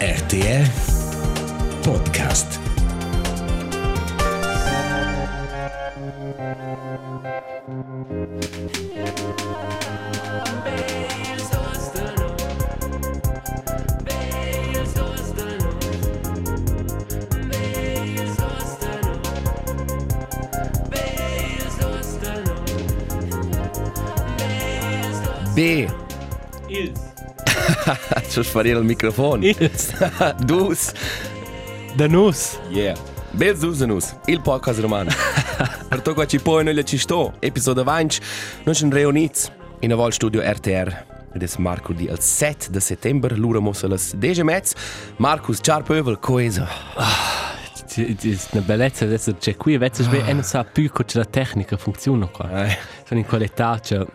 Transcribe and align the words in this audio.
RTR 0.00 0.66
Podcast. 1.82 2.60
B. 25.56 26.05
Ils. 28.16 28.30
Ci 28.30 28.42
sparire 28.42 28.78
il 28.78 28.84
microfono. 28.84 29.44
Ils. 29.44 29.92
Dus. 30.44 30.92
Da 31.94 32.06
nus. 32.06 32.58
Yeah. 32.70 32.96
Bel 33.30 33.56
Zusanus, 33.56 34.14
il 34.26 34.40
podcast 34.40 34.80
romano. 34.80 35.10
per 35.88 36.00
to 36.00 36.14
qua 36.14 36.26
ci 36.26 36.38
poi 36.38 36.64
noi 36.64 36.84
ci 36.84 36.96
sto, 36.96 37.34
episodio 37.38 37.84
20, 37.84 38.18
noi 38.64 38.74
ci 38.74 38.88
riuniti 38.90 39.40
in 39.80 39.92
un 39.92 40.10
studio 40.10 40.40
RTR. 40.40 41.04
Ed 41.34 41.42
è 41.42 41.48
Marco 41.58 41.92
di 41.92 42.04
il 42.04 42.20
7 42.20 42.70
di 42.70 42.80
settembre, 42.80 43.36
l'ora 43.36 43.60
mossa 43.60 43.86
le 43.86 43.98
10 44.14 44.42
mezz. 44.42 44.72
Marcus, 45.18 45.58
ciao 45.60 45.82
pövel. 45.82 46.18
Es 47.98 48.24
ist 48.24 48.52
eine 48.52 48.62
bellezza 48.62 49.06
adesso 49.06 49.34
c'è 49.34 49.56
qui, 49.56 49.74
ah. 49.74 50.28
e 50.28 50.32
non 50.32 50.42
sa 50.42 50.64
più 50.64 50.90
come 50.90 51.06
la 51.12 51.24
tecnica 51.24 51.76
funziona 51.76 52.26
qua. 52.26 52.66
Eh. 52.66 52.76
Sono 53.06 53.20
in 53.20 53.26
qualità, 53.26 53.78
cioè 53.80 54.06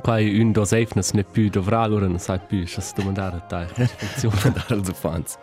qua 0.00 0.16
un 0.18 0.52
dos 0.52 0.72
efnes 0.72 1.12
ne 1.12 1.24
più 1.24 1.48
dovrà 1.48 1.80
allora 1.80 2.06
non 2.06 2.18
sai 2.18 2.40
più, 2.46 2.66
se 2.66 2.80
si 2.80 2.92
domandare 2.94 3.36
a 3.36 3.40
te 3.40 3.66
come 3.72 3.86
funziona. 3.86 4.54
Da 4.54 4.64
also 4.68 4.92
fans. 4.92 5.38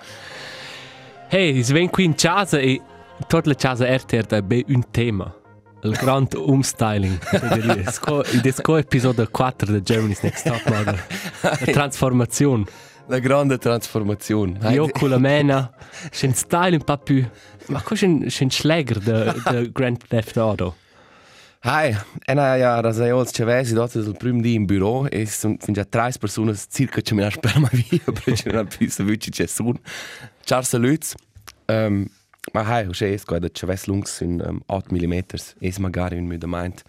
Hey, 1.30 1.64
si 1.64 1.74
ven 1.74 1.90
qui 1.90 2.04
in 2.04 2.16
casa 2.16 2.60
e 2.60 2.82
la 3.28 3.56
casa 3.56 3.94
RTR 3.96 4.26
da 4.26 4.42
be 4.42 4.64
un 4.68 4.84
tema. 4.92 5.34
Il 5.84 5.96
grand 5.98 6.34
umstyling. 6.34 7.20
Il 8.32 8.42
desco 8.42 8.78
episodio 8.78 9.28
4 9.30 9.72
di 9.72 9.82
Germany's 9.82 10.22
Next 10.22 10.48
Top 10.48 10.62
Model. 10.70 11.00
La 11.42 11.58
trasformazione. 11.58 12.64
La 13.08 13.20
grande 13.20 13.60
trasformazione. 13.60 14.58
Io 14.72 14.90
con 14.90 15.10
la 15.10 15.20
mena, 15.20 15.72
c'è 16.10 16.26
un 16.26 16.34
style 16.34 16.76
un 16.78 16.84
po' 16.84 16.98
più... 16.98 17.24
Ma 17.68 17.82
cosa 17.82 18.08
c'è 18.08 18.44
un 18.44 18.50
schläger 18.50 18.98
di 19.00 19.72
Grand 19.72 19.98
Theft 20.08 20.38
Auto? 20.38 20.76
Hai, 21.66 21.96
ena 22.30 22.44
ja 22.62 22.76
razajols 22.86 23.32
če 23.34 23.46
vezi 23.50 23.74
dote 23.74 24.04
del 24.06 24.14
prim 24.22 24.38
di 24.38 24.52
in 24.54 24.68
bureau 24.70 25.08
e 25.10 25.24
son 25.26 25.56
fin 25.58 25.74
già 25.74 25.82
30 25.82 26.20
persone 26.22 26.54
circa 26.54 27.02
che 27.02 27.16
mi 27.16 27.24
lascia 27.24 27.40
per 27.42 27.58
ma 27.58 27.70
via 27.74 28.06
perché 28.06 28.52
non 28.52 28.68
più 28.68 28.88
so 28.88 29.04
vici 29.04 29.32
c'è 29.32 29.48
sun. 29.48 29.74
Ciao 30.44 30.62
saluts. 30.62 31.16
Um, 31.66 32.06
ma 32.54 32.62
hai, 32.62 32.86
c'è 32.90 33.10
es 33.14 33.26
qua 33.26 33.40
da 33.40 33.50
c'è 33.50 33.66
ves 33.66 33.88
lungs 33.88 34.20
in 34.22 34.44
um, 34.46 34.62
8 34.68 34.94
mm 34.94 35.20
es 35.58 35.80
magari 35.80 36.20
un 36.20 36.28
müde 36.28 36.46
meint. 36.46 36.84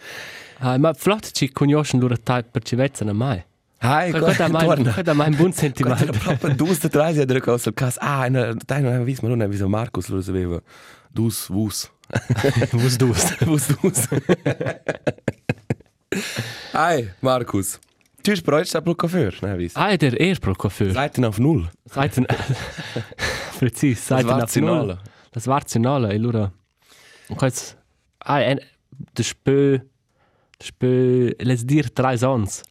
Ah, 0.59 0.77
ma 0.77 0.93
flott 0.93 1.31
ci 1.33 1.51
conoscono 1.51 2.03
loro 2.03 2.19
type 2.19 2.49
per 2.51 2.63
ci 2.63 2.77
vezzano 2.77 3.15
mai. 3.15 3.43
Hai, 3.79 4.11
Guarda 4.11 4.49
mai, 4.49 4.65
guarda 4.67 5.15
mai 5.15 5.29
un 5.29 5.37
buon 5.37 5.53
sentimento. 5.53 6.13
Proprio 6.13 6.55
dus 6.55 6.81
da 6.81 6.89
30 6.91 7.25
da 7.25 7.41
cosa 7.41 7.73
cas. 7.73 7.97
Ah, 7.99 8.27
una 8.27 8.53
dai 8.53 8.83
non 8.83 9.05
vis 9.05 9.21
ma 9.21 9.29
non 9.29 9.41
è 9.41 9.49
viso 9.49 9.71
Marcus 9.71 10.09
lo 10.09 10.21
sapeva. 10.21 10.61
Dus 11.11 11.49
vus. 11.49 11.89
Was 12.73 12.99
du? 12.99 13.15
Vus 13.47 13.69
dus. 13.69 14.09
Hai, 16.73 17.15
Marcus. 17.21 17.81
Du 18.23 18.33
hast 18.33 18.43
bereits 18.43 18.73
da 18.73 18.81
pro 18.81 18.95
Kaffee, 18.95 19.31
ne 19.43 19.59
vis. 19.59 19.77
Ah, 19.77 19.97
der 19.97 20.21
er 20.21 20.39
pro 20.41 20.55
Coiffeur. 20.55 20.93
Seiten 20.93 21.25
auf 21.25 21.39
null. 21.39 21.69
Seiten... 21.85 22.27
Precis, 23.59 24.07
Seiten 24.07 24.29
war 24.29 24.43
auf 24.43 24.57
Null. 24.57 24.99
Das 25.33 25.47
war 25.47 25.65
Zinale, 25.65 26.13
e 26.13 26.19
loro... 26.19 26.51
Und 27.29 27.43
jetzt... 27.43 27.77
Ah, 28.19 28.41
en... 28.41 28.61
Der 29.17 29.23
Spö... 29.23 29.79
Der 30.61 30.67
Spö... 30.67 31.33
Les 31.39 31.65
dir 31.65 31.85
drei 31.95 32.17
Sons. 32.17 32.63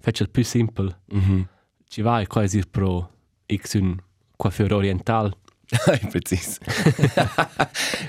Fetch 0.00 0.20
il 0.20 0.28
più 0.28 0.44
simple. 0.44 0.96
Mhm. 1.06 1.48
Ci 1.88 2.02
vai 2.02 2.26
quasi 2.26 2.62
pro 2.64 3.08
X 3.46 3.74
un 3.74 4.00
Coiffeur 4.36 4.72
oriental. 4.72 5.32
Hai, 5.86 5.98
precis. 6.10 6.58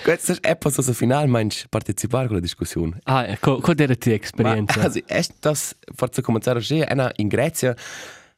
Questo 0.04 0.34
è 0.34 0.50
etwas, 0.52 0.78
also 0.78 0.94
final 0.94 1.28
meinst 1.28 1.68
partecipare 1.70 2.28
con 2.28 2.36
la 2.36 2.42
discussione. 2.42 3.00
Ah, 3.04 3.26
e 3.26 3.40
co, 3.40 3.60
co 3.60 3.74
era 3.76 3.96
tua 3.96 4.12
Ma, 4.12 4.18
esperienza? 4.24 4.82
also, 4.82 5.00
è 5.06 5.24
das 5.40 5.76
forse 5.96 6.22
cominciare 6.22 6.60
a 6.60 6.62
dire, 6.62 6.88
una 6.92 7.12
in 7.16 7.28
Grecia 7.28 7.76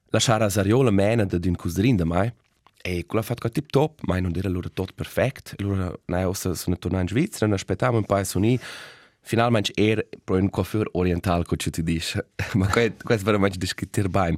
lasciare 0.10 0.46
a 0.46 0.50
Sariola 0.50 0.92
mena 0.92 1.26
da 1.26 1.38
d'un 1.38 1.56
cusdrin 1.56 1.96
da 1.96 2.06
mai. 2.06 2.32
E 2.82 3.06
quella 3.06 3.24
ha 3.24 3.28
fatto 3.28 3.50
tip 3.50 3.70
top, 3.70 4.00
ma 4.04 4.20
non 4.20 4.32
era 4.36 4.48
allora 4.48 4.70
tutto 4.70 4.94
perfetto. 4.96 5.56
Allora, 5.58 5.92
noi 6.06 6.24
ossa 6.24 6.54
sono 6.54 6.78
tornati 6.78 7.04
in 7.04 7.10
Svizzera, 7.10 7.46
noi 7.48 7.56
aspettavamo 7.56 7.98
un 7.98 8.06
paio 8.06 8.22
di 8.22 8.28
suoni. 8.28 8.60
Finalmente 9.20 9.74
era 9.76 10.02
pro 10.24 10.38
un 10.38 10.50
coiffeur 10.50 10.88
oriental, 10.94 11.46
come 11.46 11.58
tu 11.58 11.82
dici. 11.82 12.18
ma 12.54 12.68
questo 12.68 13.14
è 13.14 13.18
veramente 13.18 13.58
discutere 13.58 14.08
bene. 14.08 14.38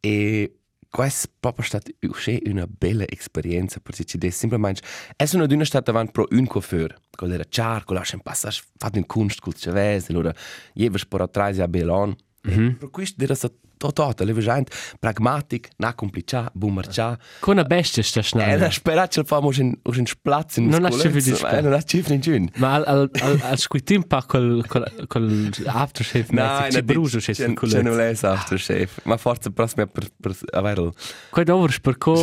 E 0.00 0.54
questo 0.90 1.28
è 1.28 1.30
proprio 1.38 1.64
stata 1.64 1.90
una 2.46 2.66
bella 2.66 3.04
esperienza, 3.08 3.80
perché 3.80 4.04
ci 4.04 4.18
dice 4.18 4.36
semplicemente, 4.36 4.82
è 5.16 5.28
una 5.32 5.46
d'una 5.46 5.64
stata 5.64 5.90
avanti 5.90 6.12
pro 6.12 6.26
un 6.30 6.46
coiffeur. 6.46 6.94
Quello 7.10 7.34
era 7.34 7.44
chiaro, 7.44 7.84
quello 7.84 8.00
ha 8.00 8.06
un 8.12 8.20
passaggio 8.20 8.62
fatto 8.76 8.98
in 8.98 9.06
kunst, 9.06 9.40
col 9.40 9.54
cevese, 9.54 10.12
allora, 10.12 10.34
io 10.74 10.90
per 10.90 11.20
a 11.20 11.28
trasi 11.28 11.60
a 11.62 11.68
Belon. 11.68 12.14
Mhm. 12.54 12.76
Per 12.78 12.90
questo 12.90 13.22
era 13.22 13.34
stato 13.34 13.54
tutto, 13.76 14.24
le 14.24 14.32
gente 14.34 14.72
pragmatic, 14.98 15.68
na 15.76 15.92
complicia, 15.94 16.50
buon 16.54 16.74
marcia. 16.74 17.18
Con 17.40 17.54
una 17.54 17.64
bestia 17.64 18.02
sta 18.02 18.20
E 18.20 18.22
schnell. 18.22 18.58
la 18.58 18.70
sperat 18.70 19.12
ce 19.12 19.24
fa 19.24 19.40
mo 19.40 19.50
in 19.54 19.76
in 19.96 20.06
splatz 20.06 20.56
in 20.56 20.68
Non 20.68 20.84
ha 20.86 20.90
scifi 20.90 21.20
di 21.20 21.34
splat. 21.34 21.60
Non 21.62 21.72
ha 21.74 21.82
cifre 21.82 22.14
in 22.14 22.20
giun. 22.20 22.48
Ma 22.56 22.74
al, 22.74 22.84
al, 22.86 23.10
al, 23.20 23.40
al 23.42 23.58
squitin 23.58 24.06
pa 24.06 24.22
col, 24.26 24.64
col, 24.66 24.90
col 25.06 25.50
aftershave 25.66 26.70
ci 26.70 26.82
brucio 26.82 27.18
c'è 27.18 27.34
sul 27.34 27.54
C'è 27.54 27.82
non 27.82 27.92
culo. 27.92 27.96
lei 27.96 28.16
aftershave. 28.18 28.88
Ma 29.04 29.16
forse 29.18 29.50
prossimo 29.50 29.86
per 29.86 30.08
per 30.18 30.34
avere 30.52 30.90
Qua 31.30 31.42
dovres 31.44 31.78
per 31.80 31.98
co... 31.98 32.14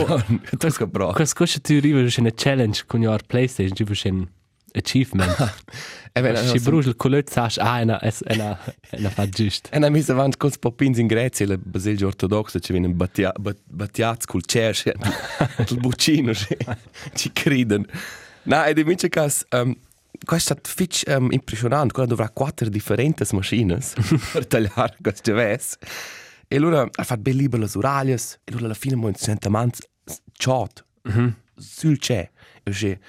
Tu 0.58 0.70
sco 0.70 0.88
bra. 0.88 1.14
Quas 1.14 1.34
cosa 1.34 1.60
tu 1.60 1.74
arrivi 1.74 2.06
c'è 2.08 2.20
una 2.22 2.32
challenge 2.34 2.84
con 2.88 3.02
your 3.02 3.24
PlayStation, 3.26 3.74
c'è 3.88 4.10
un 4.10 4.28
achievement. 4.74 5.36
E 6.16 6.22
ben 6.22 6.36
Ci 6.48 6.60
brucio 6.60 6.90
il 6.90 6.96
culo 6.96 7.20
sash, 7.26 7.58
ah, 7.58 7.80
ena, 7.80 8.00
ena, 8.00 8.60
ena 8.92 9.10
fa 9.10 9.28
giust. 9.28 9.70
E 9.72 9.80
na 9.80 9.90
mis 9.90 10.10
avanti 10.10 10.38
col 10.38 10.52
popins 10.60 11.00
in 11.00 11.08
Grecia, 11.08 11.44
le 11.44 11.58
basilge 11.58 12.06
ortodoxe 12.06 12.60
ci 12.60 12.72
viene 12.72 12.88
batia 12.90 13.34
batiaz 13.66 14.26
col 14.26 14.46
cerce. 14.46 14.94
Il 15.70 15.78
buccino 15.82 16.32
ci 16.36 17.32
criden. 17.34 17.88
Na, 18.44 18.68
e 18.68 18.76
di 18.76 18.84
mince 18.84 19.10
cas 19.10 19.44
um, 19.50 19.76
questo 20.24 20.54
è 20.54 20.56
stato 20.56 20.70
fitch 20.70 21.04
um, 21.08 21.32
impressionante, 21.32 21.94
quello 21.94 22.10
dovrà 22.10 22.30
quattro 22.30 22.70
differenti 22.70 23.24
macchine 23.34 23.80
per 24.32 24.46
tagliare 24.46 24.96
questo 25.02 25.34
ves. 25.34 25.78
E 26.48 26.56
allora 26.58 26.88
ha 26.92 27.04
fatto 27.04 27.22
ben 27.22 27.38
libero 27.38 27.64
le 27.64 27.72
uralias, 27.74 28.38
e 28.44 28.52
allora 28.52 28.66
alla 28.66 28.76
fine 28.76 28.96
mo 28.96 29.12
sente 29.16 29.50
manz 29.50 29.80
ciot 30.34 30.86
sul 31.58 31.98
c'è. 31.98 32.30
E 32.62 32.72
c'è 32.72 33.00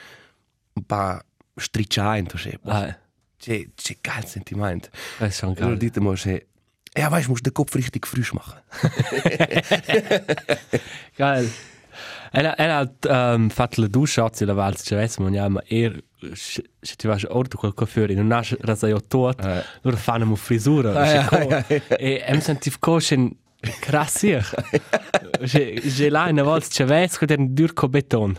un 0.73 0.85
po' 0.87 1.19
stricciato, 1.57 2.37
c'è. 2.37 2.59
Ah, 2.65 2.97
C'è 3.39 3.67
c'è 3.75 3.97
geil 4.01 4.25
sentimento. 4.27 4.89
das 5.19 5.29
ist 5.31 5.39
schon 5.41 5.51
Und 5.51 5.61
dann 5.61 5.69
geil. 5.71 5.79
dit 5.91 5.97
mo 6.01 6.17
se 6.17 6.47
Ja, 6.97 7.11
weißt, 7.11 7.29
musst 7.29 7.45
den 7.45 7.53
Kopf 7.53 7.75
richtig 7.75 8.07
frisch 8.07 8.33
machen. 8.33 8.61
Geil. 11.17 11.51
Ena, 12.33 12.55
ena 12.59 12.91
um, 13.35 13.49
fatto 13.51 13.81
la 13.81 13.87
duscia 13.89 14.25
oggi 14.25 14.45
la 14.45 14.53
valsa, 14.55 14.83
cioè 14.85 14.99
adesso 14.99 15.23
non 15.23 15.53
ma 15.53 15.63
er, 15.69 16.03
se 16.35 16.63
ti 16.97 17.07
vai 17.07 17.21
a 17.23 17.27
orto 17.37 17.57
quel 17.57 17.73
coiffeur, 17.75 18.11
non 18.11 18.33
hai 18.33 18.45
rasaio 18.61 19.01
tot, 19.07 19.41
Eh. 19.45 19.63
loro 19.83 19.97
fanno 19.97 20.25
una 20.25 20.35
frisura. 20.37 20.93
Ah, 21.01 21.05
c'è 21.27 21.47
ja, 21.47 21.97
E 21.97 22.23
em 22.27 22.41
sentivo 22.41 22.77
coscen 22.81 23.37
krassier. 23.81 24.45
J'ai 25.43 26.11
là 26.11 26.27
una 26.31 26.43
volta 26.43 26.67
c'è 26.69 26.85
vesco 26.85 27.25
del 27.27 27.53
durco 27.53 27.89
beton. 27.89 28.37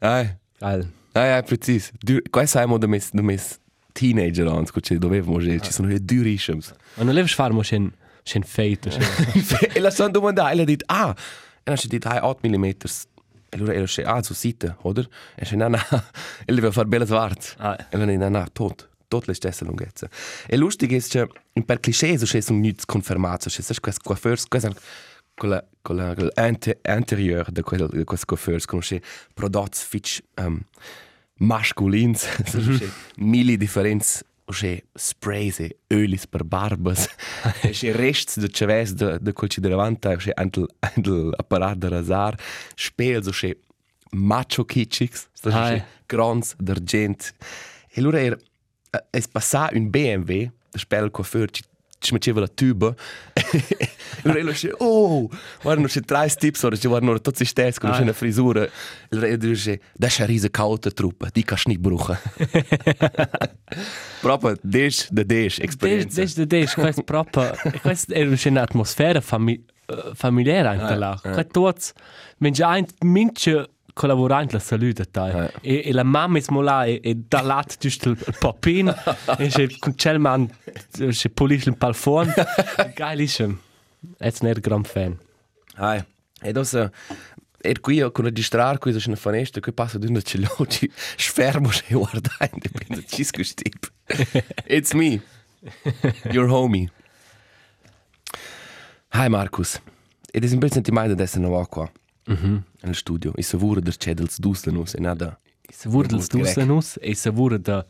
Ja, 0.00 0.36
Geil. 0.58 0.92
Ja, 1.14 1.24
ja, 1.24 1.42
precis. 1.42 1.90
Du, 2.00 2.20
questo 2.30 2.58
è 2.58 2.66
mo 2.66 2.78
da 2.78 2.86
mes, 2.86 3.10
da 3.12 3.22
mes 3.22 3.58
teenager 3.92 4.46
ans, 4.48 4.70
che 4.70 4.80
ci 4.80 4.98
dovevamo 4.98 5.38
dire, 5.38 5.60
ci 5.60 5.72
sono 5.72 5.88
le 5.88 6.00
durishims. 6.00 6.74
Ma 6.94 7.04
non 7.04 7.14
leves 7.14 7.34
fare 7.34 7.52
mo 7.52 7.60
c'è 7.60 7.80
c'è 8.24 8.40
feito, 8.40 8.88
c'è. 8.88 9.70
e 9.74 9.78
la 9.80 9.90
sono 9.90 10.08
domanda, 10.08 10.50
e 10.50 10.54
la 10.54 10.64
dit, 10.64 10.82
ah, 10.86 11.14
e 11.62 11.62
non 11.64 11.76
c'è 11.76 11.86
dit, 11.86 12.04
hai 12.06 12.18
8 12.20 12.48
mm. 12.48 12.64
E 12.64 12.76
allora 13.50 13.74
era 13.74 13.84
c'è, 13.84 14.02
ah, 14.02 14.22
su 14.22 14.34
site, 14.34 14.76
oder? 14.82 15.06
E 15.36 15.44
c'è, 15.44 15.54
na, 15.56 15.68
na, 15.68 15.78
e 16.44 16.52
le 16.52 16.60
deve 16.60 16.72
fare 16.72 16.88
belle 16.88 17.06
svart. 17.06 17.54
Ah. 17.58 17.76
E 17.78 17.96
allora, 17.96 18.16
na, 18.16 18.28
na, 18.28 18.48
tot. 18.50 18.88
Tot 19.06 19.26
le 19.26 19.34
stesse 19.34 19.64
lunghezze. 19.64 20.08
E 20.46 20.56
lustig 20.56 20.92
è 20.92 21.00
che, 21.00 21.28
per 21.64 21.78
cliché, 21.78 22.18
so 22.18 22.24
c'è 22.24 22.42
un 22.48 22.60
nütz 22.60 22.84
confermato, 22.84 23.48
c'è, 23.48 23.62
questo 23.80 24.00
coiffeurs, 24.02 24.48
questo 25.34 25.36
con 25.36 25.48
la, 25.48 25.64
con 25.82 25.96
la, 25.96 26.14
con 26.14 26.30
l'interieur 26.34 27.50
di 27.50 27.62
quel, 27.62 27.88
di 27.88 28.04
questo 28.04 28.26
coiffeurs, 28.26 28.64
conosce 28.64 29.02
prodotti 29.34 29.78
fitch 29.78 30.22
um, 30.36 30.60
masculins, 31.38 32.26
so 32.46 32.58
c'è 32.58 32.88
mille 33.16 33.56
differenze 33.56 34.24
c'è 34.46 34.82
sprays 34.94 35.60
e 35.60 35.76
ölis 35.88 36.26
per 36.26 36.44
barbas. 36.44 37.08
E 37.62 37.70
c'è 37.70 37.92
rests 37.92 38.38
de 38.38 38.48
ceves 38.48 38.92
de, 38.92 39.18
de 39.20 39.32
quel 39.32 39.48
ci 39.48 39.60
davanti, 39.60 40.16
c'è 40.16 40.32
antel, 40.34 40.68
antel 40.80 41.32
apparat 41.36 41.78
de 41.78 41.88
rasar, 41.88 42.38
spels, 42.74 43.28
c'è 43.30 43.56
macho 44.10 44.64
kitschix, 44.64 45.28
Ah, 45.44 45.68
c'è 45.68 45.74
eh. 45.74 45.84
grons 46.06 46.54
d'argent. 46.58 47.34
E 47.90 48.00
allora 48.00 48.20
era, 48.20 48.36
è 49.10 49.20
passato 49.30 49.76
un 49.76 49.90
BMW, 49.90 50.50
de 50.70 50.78
spel 50.78 51.10
coiffeur, 51.10 51.50
ci 51.50 51.62
ci 52.04 52.12
metteva 52.12 52.40
la 52.40 52.48
tuba. 52.48 52.94
allora 54.22 54.38
io 54.38 54.46
dice, 54.50 54.74
oh, 54.78 55.28
guarda, 55.62 55.80
non 55.80 55.88
c'è 55.90 56.00
tre 56.02 56.28
tips, 56.28 56.62
ora 56.62 56.76
ci 56.76 56.86
guardano 56.86 57.20
tutti 57.20 57.44
stessi 57.44 57.78
con 57.80 57.90
Ah. 57.90 58.00
una 58.00 58.12
frisura. 58.12 58.66
Allora 59.10 59.28
io 59.28 59.38
dice, 59.38 59.80
da 59.94 60.08
c'è 60.08 60.26
risa 60.26 60.48
cauta 60.50 60.90
truppa, 60.90 61.28
di 61.32 61.42
kannst 61.44 61.66
nicht 61.66 61.80
bruchen. 61.80 62.18
Proprio, 64.20 64.56
des 64.62 65.08
de 65.10 65.24
des, 65.24 65.58
esperienza. 65.58 66.20
Desde 66.20 66.46
desde 66.46 66.74
questo 66.80 67.02
proprio 67.02 67.52
questo 67.82 68.12
è 68.14 68.22
un'atmosfera 68.22 69.20
fami, 69.20 69.62
eh, 69.86 70.10
familiare 70.14 70.68
anche 70.68 70.94
là. 70.94 71.18
eh. 71.22 71.30
Che 71.34 71.46
tutti 71.46 71.92
mengia 72.38 73.66
mince 73.94 74.02
collaborare 74.04 74.48
la 74.50 74.58
salute 74.58 75.06
dai. 75.10 75.48
E, 75.60 75.82
e 75.86 75.92
la 75.92 76.02
mamma 76.02 76.38
è 76.38 76.42
là 76.48 76.84
e, 76.84 77.00
e 77.02 77.14
da 77.28 77.40
lato 77.40 77.76
giusto 77.78 78.10
il, 78.10 78.18
papin 78.38 78.94
e 79.38 79.46
c'è 79.48 79.68
con 79.78 79.94
c'è 79.94 80.16
man 80.18 80.50
c'è 80.90 81.30
pulisce 81.30 81.70
il 81.70 81.76
palfon. 81.76 82.32
Geilissimo. 82.94 83.58
È 84.18 84.32
un 84.40 84.54
gran 84.60 84.84
fan. 84.84 85.18
Ah, 85.76 85.96
e 85.96 86.48
adesso, 86.48 86.90
er 87.62 87.80
qui 87.80 88.00
con 88.12 88.24
registrare 88.24 88.78
qui 88.78 88.92
c'è 88.92 89.06
una 89.06 89.16
finestra, 89.16 89.60
qui 89.60 89.72
passa 89.72 89.96
di 89.96 90.06
una 90.06 90.20
celoci, 90.20 90.90
sfermo 91.16 91.70
e 91.86 91.94
guarda, 91.94 92.30
dipende 92.52 93.04
ci 93.06 93.24
scustip. 93.24 93.90
It's 94.66 94.92
me, 94.92 95.22
your 96.30 96.48
homie. 96.50 96.90
Hi 99.14 99.28
Marcus, 99.28 99.80
ed 100.30 100.44
è 100.44 100.52
un 100.52 100.58
bel 100.58 100.72
sentimento 100.72 101.14
di 101.14 101.22
essere 101.22 101.40
nuovo 101.40 101.64
qua, 101.66 101.90
nel 102.26 102.94
studio, 102.94 103.32
e 103.36 103.42
savura 103.42 103.80
del 103.80 103.96
cedels 103.98 104.38
duslenus 104.38 104.94
e 104.94 105.00
nada. 105.00 105.38
Se 105.72 105.88
wurde 105.90 106.08
Ja, 106.14 106.16
das 106.18 106.28
gut, 106.28 106.40
dusen 106.40 106.70
us 106.70 106.98
e 107.02 107.14
se 107.14 107.30
wurde 107.36 107.58
da 107.60 107.84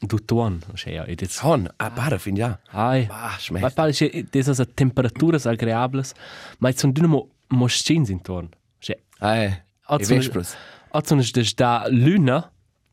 du 0.00 0.18
tuan, 0.18 0.60
cioè 0.74 0.94
ja, 0.94 1.04
ed 1.06 1.20
jetzt 1.20 1.42
Hon, 1.44 1.68
ah, 1.78 1.90
para, 1.90 2.18
fin 2.18 2.36
ja. 2.36 2.58
Ai. 2.72 3.06
Ah, 3.10 3.30
Ma 3.32 3.38
schmeckt. 3.38 3.74
pare 3.74 3.92
che 3.92 4.24
desas 4.30 4.60
temperaturas 4.74 5.46
agradables, 5.46 6.12
ma 6.58 6.72
sono 6.72 6.92
dinamo 6.92 7.28
moschins 7.48 8.08
intorno. 8.08 8.48
Cioè, 8.80 8.98
Ah, 9.20 9.36
e 9.36 9.64
Also- 9.86 10.14
vespres. 10.14 10.56
also 10.90 11.16
ist 11.16 11.36
das 11.36 11.54
da 11.54 11.86
Luna 11.88 12.50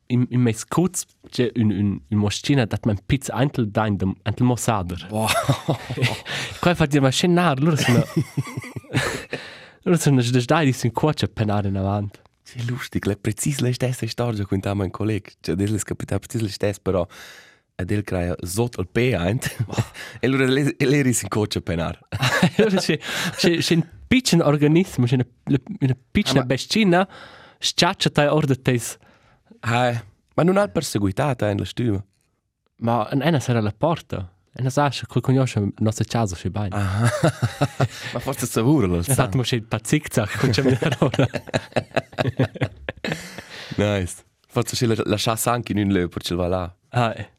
im 0.07 0.27
im 0.30 0.42
mes 0.44 0.65
kurz 0.68 1.06
che 1.31 1.51
un 1.56 1.71
un 1.71 2.01
un 2.12 2.18
moschina 2.18 2.65
dat 2.65 2.85
man 2.85 2.97
pizza 3.07 3.33
eintel 3.35 3.65
dein 3.71 3.97
dem 3.97 4.15
eintel 4.24 4.45
mossader. 4.45 4.97
Wow. 5.09 5.30
Qua 6.62 6.75
fa 6.75 6.85
dir 6.88 7.01
ma 7.01 7.09
scenar, 7.12 7.59
loro 7.59 7.75
sono 7.77 8.03
Loro 9.89 10.00
sono 10.00 10.21
das 10.21 10.45
da 10.45 10.63
di 10.63 10.71
sin 10.71 10.91
coach 10.91 11.25
penare 11.33 11.68
in 11.68 11.75
avant. 11.75 12.21
Sì, 12.44 12.63
lustig, 12.68 13.07
le 13.07 13.15
precis 13.15 13.59
le 13.59 13.74
stesse 13.74 14.06
storie 14.06 14.45
con 14.45 14.59
ta 14.59 14.75
mein 14.75 14.91
colleg. 14.91 15.31
Cioè, 15.41 15.56
des 15.56 15.71
les 15.71 15.83
capita 15.83 16.19
precis 16.19 16.41
le 16.41 16.50
stesse, 16.50 16.80
però 16.80 17.07
ed 17.75 17.91
el 17.91 18.03
crea 18.03 18.36
sot 18.44 18.77
al 18.77 18.88
P 18.88 18.97
eint. 19.18 19.50
e 20.21 20.27
allora 20.27 20.45
le 20.45 20.75
le 20.77 21.01
ris 21.01 21.24
in 21.24 21.30
coach 21.30 21.59
penar. 21.62 21.97
C'è 22.56 23.00
c'è 23.36 23.57
c'è 23.57 23.74
un 23.74 23.88
piccolo 24.07 24.45
organismo, 24.45 25.07
c'è 25.07 25.15
una 25.15 25.25
una 25.80 25.97
piccola 26.12 26.44
bestina 26.44 27.09
schiaccia 27.57 28.12
tai 28.12 28.27
orda 28.27 28.56
tes 28.56 28.95
Hai, 29.62 30.00
ma 30.35 30.44
non 30.44 30.57
ha 30.57 30.68
perseguitata 30.68 31.50
in 31.50 31.57
la 31.57 31.65
stua. 31.65 32.06
Ma 32.81 33.09
en 33.12 33.24
ena 33.24 33.39
sarà 33.39 33.59
la 33.59 33.74
porta. 33.75 34.31
Ena 34.59 34.69
sa 34.69 34.91
quel 35.07 35.23
conosce 35.23 35.59
il 35.59 35.73
nostro 35.77 36.03
caso 36.06 36.35
c'è 36.35 36.50
bene. 36.50 36.75
Ah. 36.75 37.09
ma 38.11 38.19
forse 38.19 38.45
savura 38.45 38.88
lo 38.88 39.01
sa. 39.01 39.13
Esatto, 39.13 39.38
ma 39.38 39.44
c'è 39.44 39.56
il 39.56 39.63
pazziczac, 39.63 40.38
con 40.38 40.50
c'è 40.50 40.63
mia 40.63 40.77
ora. 41.00 41.27
Nice. 43.77 44.15
Forse 44.45 44.75
c'è 44.75 44.85
la, 44.85 45.41
anche 45.45 45.71
in 45.71 45.77
un 45.77 45.88
leo 45.88 46.09
per 46.09 46.23
ce 46.23 46.35
va 46.35 46.47
là. 46.47 46.75
Ah, 46.89 47.13
eh. 47.15 47.29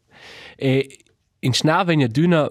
e 0.57 1.05
in 1.41 1.53
ja 1.53 2.09
dünner, 2.09 2.51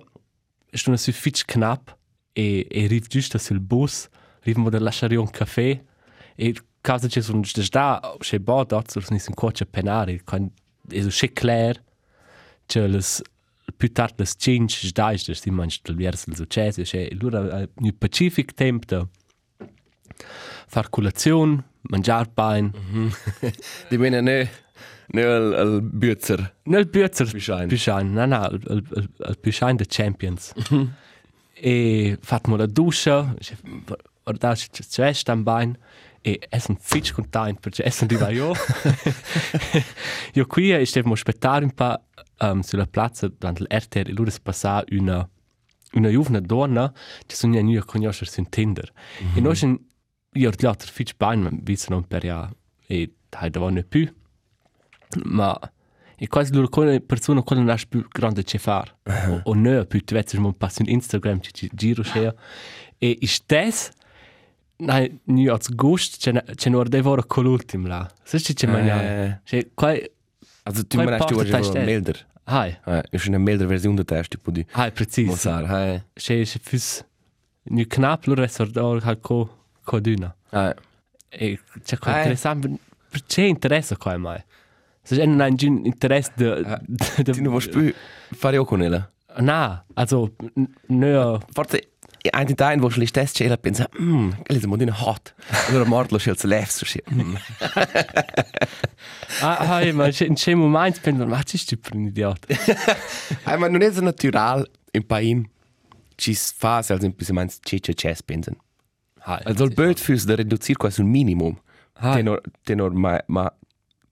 ist 0.72 0.88
noch 0.88 1.00
so 1.00 1.12
fitsch 1.12 1.48
knapp, 1.48 1.90
e, 2.36 2.68
e 2.70 2.86
rief 2.86 3.08
giusto 3.08 3.40
sul 3.40 3.60
bus, 3.60 4.08
rief 4.42 4.58
mo 4.58 4.70
da 4.70 4.80
lasciare 4.80 5.16
un 5.16 5.32
caffè, 5.32 5.84
e 6.36 6.56
causa 6.82 7.08
c'è 7.08 7.22
so 7.22 7.34
un 7.34 7.44
da, 7.72 8.16
c'è 8.20 8.38
bo 8.38 8.64
dort, 8.66 8.92
so 8.92 9.02
nis 9.10 9.26
un 9.26 9.34
coach 9.34 9.64
penare, 9.66 10.22
quand, 10.24 10.52
e 10.92 11.02
so 11.02 11.10
c'è 11.10 11.34
clair, 11.34 11.84
c'è 12.68 12.86
les, 12.86 13.20
più 13.78 13.92
tard 13.92 14.16
les 14.18 14.36
cinque, 14.38 14.92
da 14.94 15.12
ist 15.12 15.28
das, 15.28 15.42
die 15.42 15.52
meinst 15.52 15.88
du, 15.88 15.96
vers 15.96 16.28
il 16.28 16.36
successo, 16.36 16.82
c'è, 16.84 17.10
allora, 17.12 17.68
nel 17.76 17.94
pacific 17.96 18.54
tempo 18.54 18.86
da, 18.86 19.08
far 20.68 20.90
colazione, 20.90 21.64
mangiar 21.82 22.28
pain, 22.34 22.72
Di 23.90 23.98
bene 23.98 24.22
ne 24.22 24.50
ne 25.12 25.24
al 25.24 25.54
al 25.54 25.82
bützer. 25.82 26.56
Nel 26.66 26.86
Bützer 26.86 27.26
Büschein. 27.32 27.68
Büschein, 27.68 28.14
nein, 28.14 28.30
nein, 28.30 28.52
il, 28.52 28.62
il, 28.70 28.84
il, 28.96 29.10
il 29.28 29.38
Büschein 29.42 29.78
der 29.78 29.88
Champions. 29.88 30.54
e 31.62 32.18
fatmo 32.22 32.56
la 32.56 32.68
duscia, 32.68 33.36
guardate 34.24 34.68
c'è 34.72 34.84
c'è 34.84 35.14
sta 35.14 35.36
bein 35.36 35.78
e 36.22 36.40
è 36.50 36.60
un 36.68 36.78
fitch 36.80 37.14
content 37.14 37.60
perché 37.60 37.84
è 37.84 37.94
un 38.02 38.08
diva 38.08 38.30
io. 38.30 38.54
io 40.34 40.46
qui 40.46 40.72
e 40.72 40.86
stevo 40.86 41.12
aspettare 41.14 41.66
un 41.66 41.74
po' 41.74 42.04
um, 42.40 42.62
sulla 42.62 42.88
piazza 42.88 43.28
durante 43.28 43.64
l'RTR 43.64 44.10
e 44.10 44.14
loro 44.14 44.30
si 44.30 44.42
passa 44.42 44.84
una 44.92 45.28
una 45.94 46.12
giovane 46.12 46.42
donna 46.42 46.92
che 47.26 47.36
sono 47.36 47.56
ja 47.56 47.62
nie 47.62 47.84
conoscere 47.84 48.30
su 48.30 48.44
Tinder. 48.44 48.92
E 49.34 49.42
noi 49.42 49.58
io 50.34 50.48
ho 50.48 50.52
detto 50.56 50.86
fitch 50.86 51.16
bein, 51.18 51.42
ma 51.42 51.50
visto 51.52 51.92
non 51.92 52.06
per 52.06 52.24
ja 52.24 52.50
e 52.86 53.14
hai 53.32 53.50
da 53.50 53.60
non 53.60 53.84
più. 53.88 54.12
Ma 55.26 55.60
e 56.22 56.28
quasi 56.28 56.54
loro 56.54 56.68
con 56.68 57.04
persone 57.06 57.44
con 57.44 57.58
non 57.58 57.70
ha 57.70 57.78
più 57.88 58.06
grande 58.10 58.44
che 58.44 58.60
fare. 58.60 58.98
O, 59.04 59.42
o 59.44 59.54
no, 59.56 59.86
più 59.86 60.04
tu 60.04 60.14
vedi 60.14 60.38
un 60.38 60.56
passo 60.56 60.82
in 60.82 60.90
Instagram 60.90 61.40
ci 61.40 61.54
ci 61.54 61.70
giro 61.74 62.04
c'è. 62.04 62.34
E 62.98 63.18
i 63.22 63.26
stes 63.26 63.92
Nein, 64.82 65.20
nie 65.26 65.50
als 65.50 65.70
Gust, 65.76 66.20
c'è 66.20 66.32
c'è 66.56 66.70
nur 66.70 66.88
de 66.88 67.02
vora 67.02 67.22
con 67.24 67.44
l'ultim 67.44 67.86
là. 67.86 68.10
Sai 68.24 68.40
c'è 68.40 68.66
mangiare. 68.66 69.26
Eh, 69.26 69.40
C'è 69.44 69.68
qua 69.74 69.94
also 70.64 70.88
tu 70.88 70.96
Quai 70.96 71.06
me 71.06 71.16
hast 71.16 71.28
du 71.28 71.36
porta 71.36 71.60
Hai, 72.50 72.78
Eh, 72.86 73.04
ist 73.12 73.28
eine 73.28 73.38
melder 73.38 73.68
Version 73.68 73.96
der 73.96 74.06
Test 74.06 74.32
tipo 74.32 74.52
di 74.52 74.66
hai 74.74 74.92
preciso. 74.92 75.30
Mozart. 75.32 75.68
Hai. 75.68 76.02
C'è 76.16 76.44
c'è 76.44 76.60
füs 76.60 77.04
ni 77.70 77.86
knapp 77.86 78.28
è 78.28 78.48
sordo 78.48 79.00
halt 79.04 79.22
co 79.22 79.48
co 79.84 80.00
duna. 80.00 80.36
Eh. 80.52 80.74
E 81.30 81.60
c'è 81.84 81.98
qua 82.00 82.14
Eh. 82.14 82.18
interessante 82.18 82.70
c'è 83.28 83.44
interesse 83.44 83.98
qua 83.98 84.18
mai. 84.18 84.44
Se 85.04 85.16
c'è 85.16 85.26
non 85.26 85.42
hai 85.42 85.56
un 85.62 85.86
interesse 85.86 86.32
de 86.36 86.64
de 86.88 87.32
Ti 87.34 87.42
non 87.42 87.52
vuoi 87.52 87.70
più 87.70 87.94
fare 88.36 88.56
io 88.56 88.66
con 88.66 88.82
ella. 88.82 89.08
Na, 89.38 89.86
also 89.94 90.34
n- 90.56 90.68
no, 90.88 91.40
Forse 91.54 91.92
ein 92.32 92.56
Teil, 92.56 92.82
wo 92.82 92.90
schlicht 92.90 93.14
test 93.14 93.36
c'è 93.38 93.58
pensa, 93.58 93.90
mm, 94.00 94.30
che 94.44 94.54
le 94.60 94.68
modine 94.68 94.92
hot. 94.92 95.34
Allora 95.68 95.86
morto 95.86 96.14
lo 96.16 96.20
scelse 96.20 96.48
left 96.48 96.72
so. 96.72 96.86
Mm. 97.14 97.36
ah, 99.42 99.58
ah, 99.58 99.94
ma 99.94 100.10
c'è 100.10 100.26
in 100.26 100.36
un 100.48 100.60
moment 100.60 101.00
penso, 101.02 101.26
ma 101.26 101.42
c'è 101.44 101.58
sti 101.58 101.78
per 101.78 101.96
un 101.96 102.06
idiota. 102.06 102.48
Ei, 103.46 103.58
ma 103.58 103.68
non 103.68 103.82
è 103.82 103.92
so 103.92 104.02
natural 104.02 104.70
in 104.92 105.06
pain. 105.06 105.50
Ci 106.16 106.34
fa, 106.36 106.78
als 106.78 106.90
esempio, 106.90 107.26
se 107.26 107.34
meinst, 107.34 107.64
cece 107.66 107.94
chess 107.94 108.22
pensen. 108.22 108.58
Ah, 109.22 109.40
Also 109.46 109.64
il 109.64 109.74
böd 109.74 110.00
fürs 110.00 110.26
da 110.26 110.36
reducir 110.36 110.76
quasi 110.76 111.02
un 111.02 111.08
minimum. 111.10 111.58
Ah. 111.94 112.16
Tenor, 112.16 112.42
tenor, 112.64 112.92
ma, 112.94 113.22
ma, 113.28 113.50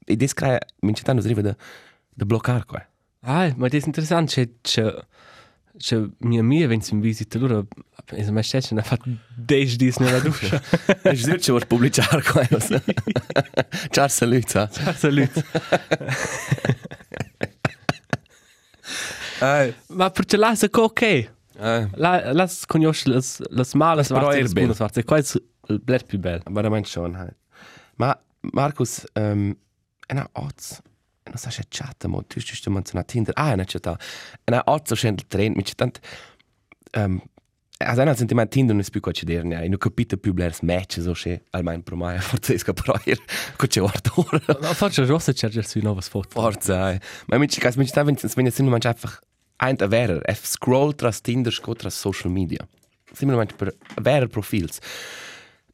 e 0.06 0.16
des 0.16 0.34
crea, 0.34 0.60
mince 0.82 1.04
tanto 1.04 1.24
arriva 1.24 1.42
da, 1.42 1.56
da 2.16 2.26
bloccare 2.26 2.64
qua. 2.66 2.86
ah, 3.22 3.52
ma 3.58 3.68
das 3.68 3.84
ist 5.78 5.92
interessant, 5.92 6.02
c'è 6.02 6.02
c'è 6.02 6.02
c'è 6.02 6.10
mia 6.20 6.44
mia 6.44 6.68
wenn 6.68 6.82
sie 6.82 6.94
in 6.94 7.02
visita 7.02 7.40
loro, 7.40 7.68
also 8.12 8.32
ma 8.32 8.42
c'è 8.42 8.62
ne 8.72 8.82
fa 8.82 8.98
10 9.36 9.78
dis 9.78 9.98
nella 10.00 10.20
doccia. 10.20 10.62
E 11.04 11.16
ci 11.16 11.32
dice 11.32 11.52
vuoi 11.52 11.66
pubblicare 11.66 12.22
qua. 12.22 12.48
Ciao, 13.90 14.08
salut, 14.08 14.48
sa. 14.48 14.70
Salut. 14.96 15.44
Ei, 19.40 19.74
Ma 19.88 20.10
perché 20.10 20.38
là 20.38 20.54
è 20.54 20.70
ok. 20.70 21.32
La 21.60 22.34
la 22.34 22.50
conosce 22.68 23.10
las 23.10 23.42
las 23.50 23.74
malas 23.74 24.10
è 24.10 24.42
las 24.42 24.54
buonas 24.54 24.78
varze, 24.78 25.04
qua 25.04 25.18
è 25.18 25.24
il 25.70 25.80
bler 25.82 26.04
più 26.04 26.20
bello. 26.20 26.44
Veramente 26.50 26.90
schon. 26.90 27.16
Halt. 27.16 27.36
Ma 27.96 28.18
Markus, 28.54 29.06
ähm, 29.16 29.58
una 30.10 30.30
oz, 30.34 30.82
non 31.28 31.38
so 31.38 31.50
se 31.50 31.64
chatta, 31.70 32.08
mo 32.08 32.24
tu 32.24 32.40
stai 32.40 32.74
menzionando 32.74 33.12
Tinder. 33.12 33.34
Ah, 33.36 33.56
non 33.56 33.66
c'è 33.66 33.80
ta. 33.80 33.98
Una 34.46 34.64
oz 34.66 34.94
scende 34.94 35.22
il 35.22 35.28
trend, 35.28 35.56
mi 35.56 35.64
c'è 35.64 35.76
tant 35.76 36.00
ähm, 36.92 37.22
Also 37.80 38.02
ein 38.02 38.16
sentimento 38.16 38.50
Tinder 38.50 38.76
non 38.76 38.84
è 38.84 38.90
più 38.90 39.00
cosa 39.02 39.24
dire, 39.24 39.44
ne 39.44 39.68
non 39.68 39.78
capite 39.78 40.18
più 40.18 40.34
blers 40.34 40.62
matches 40.62 41.06
o 41.06 41.14
se 41.14 41.44
almeno 41.52 41.84
per 41.84 41.96
me 41.96 42.18
forse 42.20 42.56
esca 42.56 42.74
però 42.74 42.96
ir 43.06 43.20
cosa 43.56 43.82
guarda 43.82 44.12
ora. 44.16 44.60
Ma 44.62 44.74
faccio 44.74 45.06
rosse 45.06 45.34
charger 45.34 45.64
sui 45.64 45.84
nuove 45.84 46.02
foto. 46.02 46.30
Forza. 46.30 47.00
Ma 47.28 47.38
mi 47.38 47.48
ci 47.48 47.60
cas 47.60 47.76
mi 47.76 47.84
ci 47.84 47.92
sta 47.92 48.04
wenn 48.04 48.16
jetzt 48.16 48.60
nur 48.60 48.72
manchmal 48.72 48.94
einfach 48.94 49.22
ein 49.58 49.78
wäre, 49.92 50.22
er 50.26 50.36
scroll 50.36 50.96
tras 50.96 51.22
Tinder, 51.22 51.52
scroll 51.52 51.76
tras 51.76 52.00
social 52.00 52.32
media. 52.32 52.68
Simplemente 53.14 53.54
per 53.56 53.76
wäre 54.02 54.28
Profils. 54.28 54.80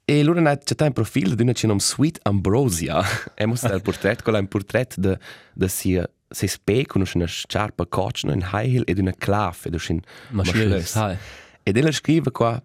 E 0.05 0.19
allora 0.19 0.57
c'è 0.57 0.75
un 0.79 0.93
profilo 0.93 1.33
di 1.33 1.43
una 1.43 1.53
che 1.53 1.79
Sweet 1.79 2.19
Ambrosia. 2.23 3.01
E 3.35 3.45
mostra 3.45 3.73
il 3.73 3.81
portrait, 3.81 4.21
quello 4.21 4.37
è 4.37 4.41
un 4.41 4.47
portrait 4.47 4.97
de 4.97 5.17
de 5.53 5.67
sia 5.67 6.09
se 6.29 6.47
spe 6.47 6.85
con 6.85 7.03
una 7.13 7.25
sciarpa 7.25 7.85
coccia, 7.85 8.27
un 8.27 8.39
high 8.39 8.73
heel 8.73 8.83
ed 8.85 8.97
una 8.97 9.13
clave, 9.17 9.57
ed 9.63 9.73
un 9.73 10.01
Maschilles. 10.31 10.95
Ed 11.63 11.77
ella 11.77 11.91
scrive 11.91 12.31
qua 12.31 12.61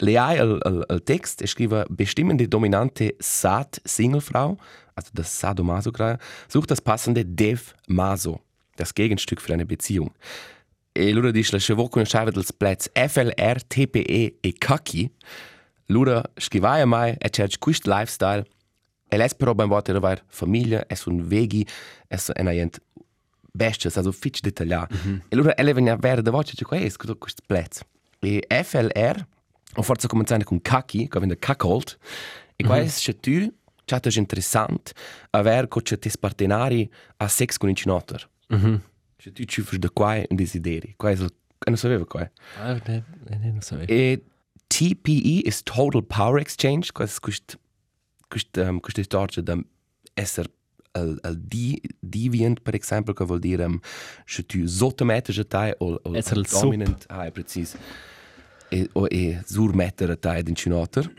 le 0.00 0.16
hai 0.18 0.38
al, 0.38 0.58
al, 0.62 0.84
al 0.86 1.02
text 1.02 1.42
e 1.42 1.46
scrive 1.46 1.84
bestimmende 1.88 2.46
dominante 2.46 3.16
Sat 3.18 3.80
Singlefrau, 3.84 4.56
also 4.94 5.10
das 5.12 5.38
Sadomaso 5.38 5.90
sucht 6.48 6.70
das 6.70 6.80
passende 6.80 7.24
Dev 7.24 7.74
Maso, 7.86 8.42
das 8.76 8.92
Gegenstück 8.92 9.40
für 9.40 9.52
eine 9.52 9.64
Beziehung. 9.64 10.12
E 10.92 11.12
lura 11.12 11.30
dice 11.30 11.52
la 11.52 11.60
chevaux 11.60 11.90
con 11.90 12.04
schreibe 12.04 12.32
dels 12.32 12.52
plets 12.52 12.90
FLR 12.94 13.60
TPE 13.68 14.38
e 14.42 14.52
Kaki. 14.52 15.10
Lura 15.90 16.22
scrivaia 16.36 16.86
mai 16.86 17.16
e 17.18 17.30
cerc 17.30 17.58
quist 17.58 17.86
lifestyle. 17.86 18.44
E 19.10 19.16
les 19.16 19.34
però 19.34 19.54
beim 19.54 19.70
Wort 19.70 19.88
era 19.88 20.22
famiglia, 20.26 20.84
es 20.88 21.06
un 21.06 21.22
vegi, 21.22 21.66
es 22.08 22.30
una 22.38 22.52
gent 22.52 22.78
bestias, 23.52 23.96
also 23.96 24.12
fitch. 24.12 24.42
Mm 24.42 24.50
-hmm. 24.50 25.20
E 25.28 25.36
lura 25.36 25.54
ele 25.56 25.72
venia 25.72 25.96
vera 25.96 26.20
da 26.20 26.30
voce, 26.30 26.64
qua 26.64 26.76
es 26.76 26.96
quist 26.96 27.40
plets. 27.46 27.82
E 28.20 28.42
FLR, 28.48 29.26
o 29.76 29.82
forza 29.82 30.08
cominciare 30.08 30.44
con 30.44 30.60
Kaki, 30.60 31.08
che 31.08 31.18
vende 31.18 31.38
Kakolt. 31.38 31.98
E 32.56 32.64
qua 32.64 32.76
mm 32.76 32.82
-hmm. 32.82 32.86
es 32.86 33.04
che 33.04 33.14
tu, 33.14 33.52
chatta 33.86 34.10
interessant, 34.12 34.92
aver 35.30 35.68
co 35.68 35.80
che 35.80 35.96
tes 35.96 36.16
partenari 36.16 36.90
a 37.16 37.28
sex 37.28 37.56
con 37.56 37.68
incinotter. 37.68 38.28
Mhm. 38.48 38.82
Se 39.18 39.32
tu 39.32 39.44
ci 39.44 39.62
fai 39.62 39.78
da 39.78 39.90
qua 39.90 40.22
un 40.28 40.36
desideri, 40.36 40.94
qua 40.96 41.10
il... 41.10 41.30
non 41.66 41.76
sapeva 41.76 42.04
qua. 42.04 42.30
Ah, 42.60 42.74
ne, 42.86 43.04
ne, 43.24 43.50
non 43.50 43.60
sapevo. 43.60 43.90
E 43.90 44.22
TPE 44.68 45.42
is 45.46 45.62
Total 45.62 46.02
Power 46.02 46.38
Exchange, 46.38 46.92
quest 46.92 47.58
um, 48.58 48.80
questa 48.80 49.02
storia 49.02 49.42
da 49.42 49.58
essere 50.14 50.50
al 50.92 51.18
al 51.22 51.36
di 51.36 51.80
deviant 52.00 52.60
per 52.60 52.74
esempio 52.74 53.12
che 53.12 53.24
vuol 53.24 53.38
dire 53.38 53.64
um, 53.64 53.78
se 54.24 54.44
tu 54.46 54.66
sottometti 54.66 55.38
a 55.38 55.44
te 55.44 55.74
o 55.78 55.98
o 56.02 56.16
Essere 56.16 56.40
il 56.40 56.46
sub. 56.46 56.62
dominant 56.62 57.04
ah 57.08 57.24
è 57.26 57.30
preciso 57.30 57.76
e 58.70 58.88
o 58.92 59.06
e 59.06 59.40
surmettere 59.44 60.12
a 60.12 60.16
te 60.16 60.42
in 60.46 60.54
cinotter 60.54 61.10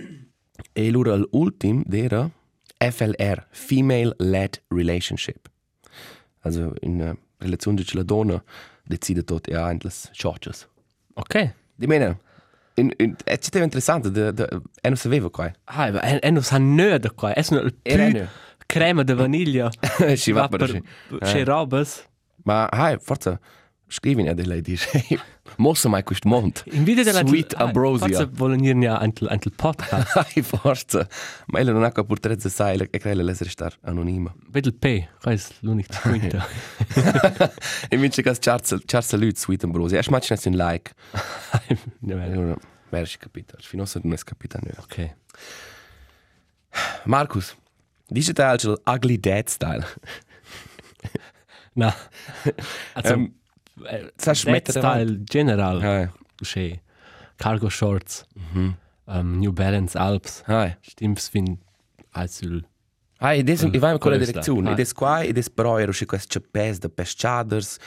e 0.74 0.88
allora 0.88 1.16
l'ultim 1.16 1.84
era 1.90 2.30
FLR 2.78 3.48
Female 3.52 4.16
Led 4.18 4.62
Relationship 4.70 5.50
also 6.42 6.74
in 6.82 7.00
uh, 7.00 7.18
relazione 7.38 7.84
che 7.84 7.96
la 7.96 8.04
donna 8.04 8.44
decide 8.84 9.24
tot 9.24 9.48
e 9.48 9.56
ha 9.56 9.70
entlas 9.70 10.10
churches 10.14 10.68
Ok. 11.14 11.54
Di 11.76 11.86
mena, 11.88 12.18
in, 12.80 12.92
in, 12.98 13.16
è 13.24 13.38
città 13.38 13.60
interessante, 13.60 14.10
de, 14.12 14.34
de, 14.34 14.48
e 14.82 14.88
non 14.88 14.98
sapeva 14.98 15.30
qua. 15.30 15.52
Hai, 15.66 15.92
ma 15.92 16.02
e, 16.02 16.20
e 16.22 16.32
non 16.32 16.44
sa 16.44 16.58
nöda 16.58 17.10
qua. 17.12 17.34
Es 17.36 17.52
no 17.52 17.60
il 17.60 17.74
più 17.74 18.28
crema 18.68 19.04
de 19.04 19.14
vaniglia. 19.14 19.70
Ci 20.16 20.32
va 20.32 20.48
per 20.48 20.60
per 20.60 20.82
Eh. 21.22 21.32
che 21.32 21.44
robes. 21.44 22.06
Ma, 22.44 22.68
hai, 22.68 22.98
forza, 23.00 23.40
scrivi 23.90 24.28
a 24.28 24.34
lei 24.34 24.62
dice, 24.62 25.04
mossa 25.58 25.90
mai 25.90 26.04
questo 26.04 26.28
mont. 26.28 26.64
In 26.72 26.84
video 26.84 27.04
della 27.04 27.26
Sweet 27.26 27.56
Ambrosia. 27.56 28.08
Forse 28.08 28.30
volen 28.32 28.64
ir 28.64 28.76
ja 28.78 28.98
antel 28.98 29.28
antel 29.30 29.52
podcast. 29.52 30.16
Hai, 30.16 30.42
forza. 30.44 31.08
Ma 31.48 31.60
ella 31.60 31.72
non 31.72 31.84
ha 31.84 31.92
qua 31.92 32.04
pur 32.04 32.20
trezza 32.20 32.50
sai, 32.50 32.78
e 32.78 33.00
crede 33.00 33.24
l'essere 33.24 33.50
star 33.50 33.76
anonima. 33.82 34.34
Vedel 34.50 34.76
P, 34.76 35.08
qua 35.20 35.32
è 35.32 35.40
l'unico 35.62 35.98
quinta. 36.02 36.46
e 37.90 37.96
invece 37.96 38.22
che 38.22 38.36
Charles, 38.40 38.82
Charles 38.86 39.16
Lüt, 39.16 39.38
Sweet 39.38 39.64
Ambrosia, 39.64 40.00
e 40.00 40.04
smaccina 40.04 40.40
un 40.46 40.56
like. 40.56 40.94
Ne 42.00 42.16
vero. 42.16 42.32
Allora, 42.32 42.56
vero, 42.90 43.08
capito. 43.18 43.58
Fino 43.60 43.84
a 43.84 43.88
non 44.04 44.14
è 44.14 44.18
capito. 44.18 44.60
Ok. 44.78 45.16
Markus, 47.06 47.56
dice 48.08 48.34
te 48.34 48.44
al 48.44 48.82
ugly 48.86 49.18
dad 49.18 49.48
style. 49.48 49.86
Na. 51.74 51.96
Also, 52.94 53.14
Ähm, 53.14 53.39
Dead 53.84 54.46
Meter 54.46 54.72
Style 54.72 55.18
general. 55.24 55.82
Hai, 55.82 56.10
Usche. 56.42 56.80
Cargo 57.38 57.70
Shorts. 57.70 58.26
Mhm. 58.36 58.76
Um, 59.06 59.40
New 59.40 59.52
Balance 59.52 59.98
Alps. 59.98 60.42
hai. 60.46 60.76
Stimmts 60.82 61.30
fin 61.30 61.58
Azul. 62.12 62.64
Ah, 63.22 63.34
ed 63.36 63.50
es, 63.50 63.60
Quel- 63.62 63.76
i 63.76 63.78
vai 63.80 63.92
in 63.92 63.98
sta. 64.00 64.32
direzione. 64.32 64.70
Ah. 64.70 64.74
Ed 64.74 64.80
es 64.80 64.94
qua, 64.94 65.24
ed 65.24 65.38
es 65.38 65.50
però 65.50 65.78
ero 65.80 65.92
sche 65.92 66.06
quest 66.06 66.32
chapes 66.32 66.78
de 66.80 66.88
pescaders, 66.90 67.78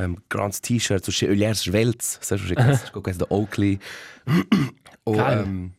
um, 0.00 0.16
grands 0.28 0.58
t-shirts, 0.60 1.06
o 1.08 1.10
sche 1.12 1.28
uliers 1.28 1.60
svelts, 1.60 2.18
sa 2.20 2.36
sche 2.36 2.54
quest, 2.54 2.90
co 2.90 3.00
quest 3.00 3.18
de 3.18 3.26
Oakley. 3.28 3.78
o 5.04 5.12
Geil. 5.14 5.38
um, 5.44 5.72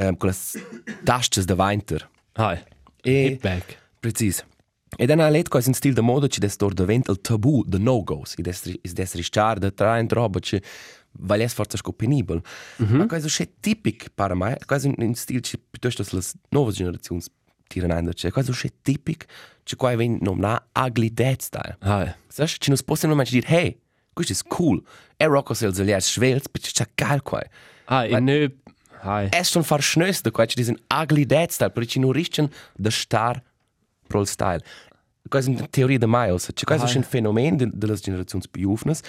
um, 0.00 0.16
con 0.16 0.28
las 0.28 0.56
tasches 1.04 1.44
de 1.46 1.54
Winter. 1.54 2.08
Hai. 2.34 2.64
E, 3.04 3.26
Hip 3.32 3.42
bag. 3.42 3.62
precis. 4.00 4.44
E 4.96 5.06
dan 5.06 5.20
ha 5.20 5.28
let 5.28 5.48
quasi 5.48 5.68
un 5.68 5.74
stil 5.74 5.94
de 5.94 6.00
moda 6.00 6.28
ci 6.28 6.40
des 6.40 6.56
dor 6.56 6.74
davent 6.74 7.08
il 7.08 7.20
tabu 7.20 7.64
de 7.66 7.78
no-goes. 7.78 8.34
Id 8.38 8.46
es, 8.46 8.62
is 8.82 8.94
des 8.94 9.14
ristar 9.14 9.58
de 9.58 9.70
tra 9.70 9.98
in 9.98 10.08
roba 10.08 10.40
ci 10.40 10.60
valies 11.12 11.54
forza 11.54 11.76
sco 11.76 11.92
penibel. 11.92 12.40
Mm 12.78 12.86
-hmm. 12.86 12.96
Ma 12.96 13.06
quasi 13.06 13.28
sche 13.28 13.48
tipic 13.60 14.08
para 14.14 14.34
mai, 14.34 14.56
quasi 14.66 14.94
un 14.96 15.14
stil 15.14 15.40
ci 15.40 15.58
piuttosto 15.58 16.04
las 16.12 16.34
novas 16.50 16.76
generazions 16.76 17.28
tiran 17.68 17.90
ein, 17.90 18.12
ci 18.14 18.30
quasi 18.30 18.52
sche 18.52 18.70
tipic, 18.82 19.26
ci 19.64 19.76
quai 19.76 19.96
ven 19.96 20.18
nom 20.20 20.38
na 20.38 20.62
ugly 20.74 21.10
dad 21.10 21.40
style. 21.40 21.76
Hai. 21.80 22.14
Sas, 22.28 22.56
ci 22.58 22.70
nos 22.70 22.82
possiamo 22.82 23.14
mai 23.14 23.26
dir, 23.26 23.44
hey, 23.46 23.78
questo 24.14 24.32
è 24.32 24.48
cool. 24.48 24.82
E 25.16 25.26
rocco 25.26 25.54
se 25.54 25.66
aliers 25.66 26.06
schwels, 26.06 26.48
bitte 26.50 26.70
c'è 26.72 26.86
geil 26.94 27.22
quai. 27.22 27.46
Hai, 27.84 28.10
in 28.10 28.24
nö. 28.24 28.48
Hai. 29.00 29.28
Es 29.30 29.50
schon 29.50 29.64
far 29.64 29.82
schnös 29.82 30.22
de 30.22 30.30
quai 30.30 30.46
ci 30.46 30.56
diesen 30.56 30.78
ugly 30.88 31.24
dad 31.24 31.50
style, 31.50 31.86
ci 31.86 31.98
no 31.98 32.10
richten 32.10 32.50
de 32.76 32.90
star 32.90 33.42
prol 34.08 34.26
style. 34.26 34.62
Quasi 35.28 35.50
una 35.50 35.66
teoria 35.68 35.98
de 35.98 36.06
Miles, 36.06 36.50
c'è 36.54 36.64
quasi 36.64 36.84
Ah, 36.84 36.96
un 36.96 37.04
fenomeno 37.04 37.56
de, 37.56 37.68
de 37.72 37.86
las 37.86 38.00
generazions 38.00 38.48
piufnes. 38.48 39.02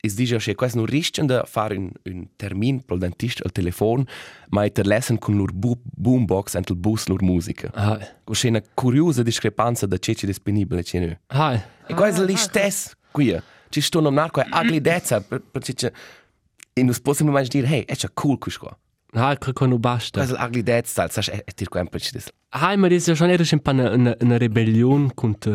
Es 0.00 0.14
dice 0.14 0.38
che 0.38 0.54
quasi 0.54 0.76
no 0.76 0.84
richten 0.86 1.26
de 1.26 1.42
far 1.44 1.72
un, 1.72 1.90
un 2.04 2.28
termin 2.36 2.84
prol 2.84 3.00
dentist 3.00 3.40
al 3.44 3.50
telefon, 3.50 4.06
ma 4.50 4.64
e 4.64 4.70
terlesen 4.70 5.18
con 5.18 5.34
lur 5.34 5.52
bu 5.52 5.76
boombox 5.82 6.54
ent 6.54 6.70
il 6.70 6.76
bus 6.76 7.08
lur 7.08 7.20
musica. 7.22 7.70
Hai. 7.74 8.06
C'è 8.30 8.48
una 8.48 8.62
curiosa 8.74 9.24
discrepanza 9.24 9.86
da 9.86 9.98
c'è 9.98 10.14
disponibile 10.24 10.84
c'è 10.84 11.00
nu. 11.00 11.16
Hai. 11.26 11.60
E 11.88 11.94
quasi 11.94 12.24
lì 12.24 12.36
stess 12.36 12.94
qui. 13.10 13.36
Ci 13.70 13.80
sto 13.80 14.00
nom 14.00 14.14
narco 14.14 14.40
ugly 14.40 14.80
dezza, 14.80 15.20
per 15.20 15.40
per 15.40 15.62
c'è 15.62 15.92
e 16.78 16.82
non 16.84 16.94
possiamo 17.02 17.32
mai 17.32 17.48
dire, 17.48 17.66
hey, 17.66 17.84
è 17.84 17.96
già 17.96 18.08
cool 18.14 18.38
questo 18.38 18.60
qua. 18.66 18.78
Che 19.10 19.52
con 19.52 19.70
un 19.72 19.80
basta. 19.80 20.24
Quasi 20.24 20.34
ugly 20.40 20.62
dezza, 20.62 21.08
sai, 21.08 21.40
è 21.44 21.52
dir 21.54 21.68
qua 21.68 21.80
un 21.80 21.88
po' 21.88 21.98
ci 21.98 22.12
des. 22.12 22.28
Hai, 22.50 22.76
ma 22.76 22.88
das 22.88 22.98
ist 22.98 23.08
ja 23.08 23.14
schon 23.14 23.30
eher 23.30 23.40
ein 23.40 23.60
paar 23.60 23.74
eine, 23.74 24.16
eine 24.20 24.38
Rebellion 24.38 25.14
contro 25.14 25.54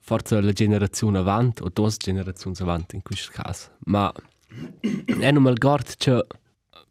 forse 0.00 0.40
la 0.40 0.52
generazione 0.52 1.18
avanti 1.18 1.62
o 1.62 1.68
due 1.72 1.90
generazioni 1.96 2.56
avanti 2.60 2.96
in 2.96 3.02
questo 3.02 3.30
caso. 3.32 3.68
Ma 3.86 4.12
è 5.20 5.30
non 5.30 5.42
mal 5.42 5.54
guarda 5.54 5.92
che 5.96 6.26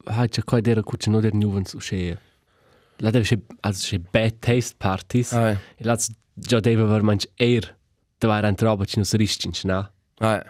hai 0.06 0.30
c'è 0.30 0.44
qua 0.44 0.62
dera 0.62 0.82
cuccia 0.82 1.12
non 1.12 1.20
der 1.22 1.34
nuvens 1.34 1.74
usce. 1.74 2.18
La 2.98 3.10
deve 3.12 3.26
c'è 3.26 3.38
also 3.62 3.88
c'è 3.90 4.00
bad 4.00 4.40
taste 4.40 4.76
parties. 4.78 5.34
Ah, 5.34 5.52
E 5.52 5.84
la 5.84 5.98
già 6.34 6.60
deve 6.62 6.82
aver 6.84 7.02
manch 7.04 7.26
air 7.38 7.76
da 8.18 8.28
var 8.28 8.46
en 8.46 8.56
roba 8.58 8.86
ci 8.86 8.98
nos 9.00 9.14
ristin, 9.16 9.52
na. 9.64 9.92
ah, 10.20 10.44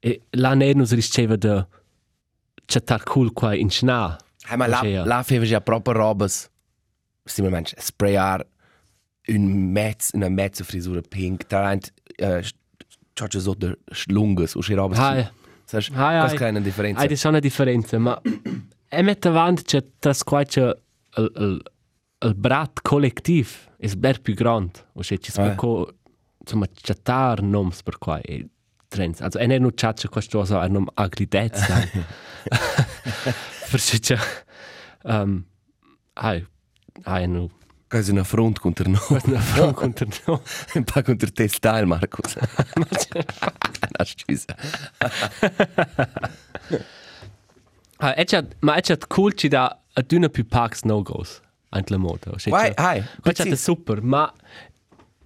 E 0.00 0.20
la 0.32 0.54
ne 0.54 0.72
nos 0.74 0.92
risceva 0.92 1.36
de 1.36 1.66
chattar 2.66 3.02
cool 3.04 3.32
qua 3.32 3.54
in 3.54 3.70
sna. 3.70 4.18
Hey, 4.48 4.56
ma 4.56 4.66
la 4.66 4.78
Sì, 4.80 4.86
ja. 4.88 5.04
la 5.04 5.22
feve 5.22 5.46
ja 5.46 5.60
proprio 5.60 5.94
robes. 5.94 6.50
Stimme 7.24 7.48
mensch, 7.50 7.72
sprayar 7.78 8.44
un 9.28 9.70
mezz, 9.72 10.10
una 10.12 10.28
mezza 10.28 10.64
frisura 10.64 11.00
pink, 11.00 11.46
tarant 11.46 11.92
äh 12.18 12.42
c'è 13.14 13.38
so 13.40 13.54
der 13.54 13.78
schlunges, 13.92 14.54
usci 14.56 14.74
robes. 14.74 14.98
Hai. 14.98 15.26
Sai, 15.66 15.80
Hai, 15.94 16.18
quasi 16.18 16.34
hai. 16.34 16.36
keine 16.36 16.60
differenza. 16.60 17.00
Hai, 17.00 17.06
das 17.08 17.14
ist 17.14 17.22
schon 17.22 17.32
eine 17.34 17.40
Differenz, 17.40 17.92
ma 17.92 18.20
e 18.88 19.02
mette 19.02 19.28
avanti 19.28 19.62
c'è 19.62 19.82
das 20.00 20.22
qua 20.24 20.42
c'è 20.44 20.68
il, 21.16 21.32
il, 21.36 21.62
il 22.18 22.34
brat 22.34 22.80
collettiv 22.82 23.70
è 23.78 23.88
ben 23.94 24.20
più 24.20 24.34
grande. 24.34 24.80
O 24.94 25.00
c'è 25.00 25.16
ci 25.18 25.30
Ah. 25.30 25.44
spacco, 25.46 25.94
insomma, 26.38 26.66
chattar 26.82 27.40
noms 27.42 27.82
per 27.82 27.98
qua 27.98 28.20
e 28.20 28.46
trends. 28.88 29.20
Also, 29.22 29.38
e 29.38 29.46
ne 29.46 29.58
non 29.58 29.72
chatcha 29.74 30.08
questo 30.08 30.38
cosa 30.38 30.60
a 30.60 30.66
nom 30.66 30.86
agridez. 30.94 31.52
C'è... 34.00 34.18
Um, 35.04 35.44
hai, 36.14 36.46
hai, 37.02 37.26
no. 37.28 37.50
Quasi 37.88 38.10
una 38.10 38.24
front 38.24 38.58
contro 38.58 38.88
no. 38.88 38.98
Una 39.08 39.40
front 39.40 39.74
contro 39.74 40.06
no. 40.26 40.42
Un 40.74 40.84
po' 40.84 41.02
contro 41.02 41.30
te 41.30 41.48
style. 41.48 41.84
No, 41.84 41.98
scusa. 44.04 44.56
Ah, 47.98 48.14
è 48.14 48.24
già, 48.24 48.44
ma 48.60 48.74
già 48.80 48.96
cool 49.06 49.34
ci 49.34 49.48
da 49.48 49.80
a 49.92 50.02
packs 50.44 50.82
no-goes 50.82 51.40
anche 51.70 51.92
la 51.92 51.98
moda. 51.98 52.32
È 52.32 52.50
Hai, 52.50 52.72
già- 52.74 52.88
hai, 52.88 52.98
è 52.98 53.02
già 53.02 53.44
precis. 53.44 53.62
super, 53.62 54.02
ma 54.02 54.32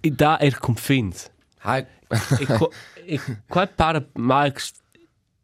i 0.01 0.13
da 0.13 0.39
er 0.39 0.57
confins. 0.59 1.29
Co- 2.57 2.71
e 3.05 3.19
qua 3.47 3.67
para 3.67 4.05
ma 4.13 4.51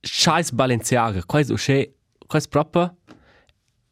scheiß 0.02 0.52
Balenciaga, 0.52 1.24
è 1.26 1.52
usce, 1.54 1.94
qua 2.28 2.40
è 2.40 2.48
proprio 2.50 2.96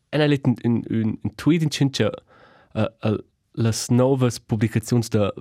e 0.10 0.22
ha 0.22 0.26
letto 0.26 0.54
un, 0.64 0.82
un, 0.90 1.18
un 1.22 1.36
tweet 1.36 1.62
in 1.64 1.70
cince 1.70 2.10
uh, 2.74 2.82
uh, 3.02 3.18
las 3.54 3.90
novas 3.90 4.40
publicazioni 4.40 5.04
da 5.10 5.34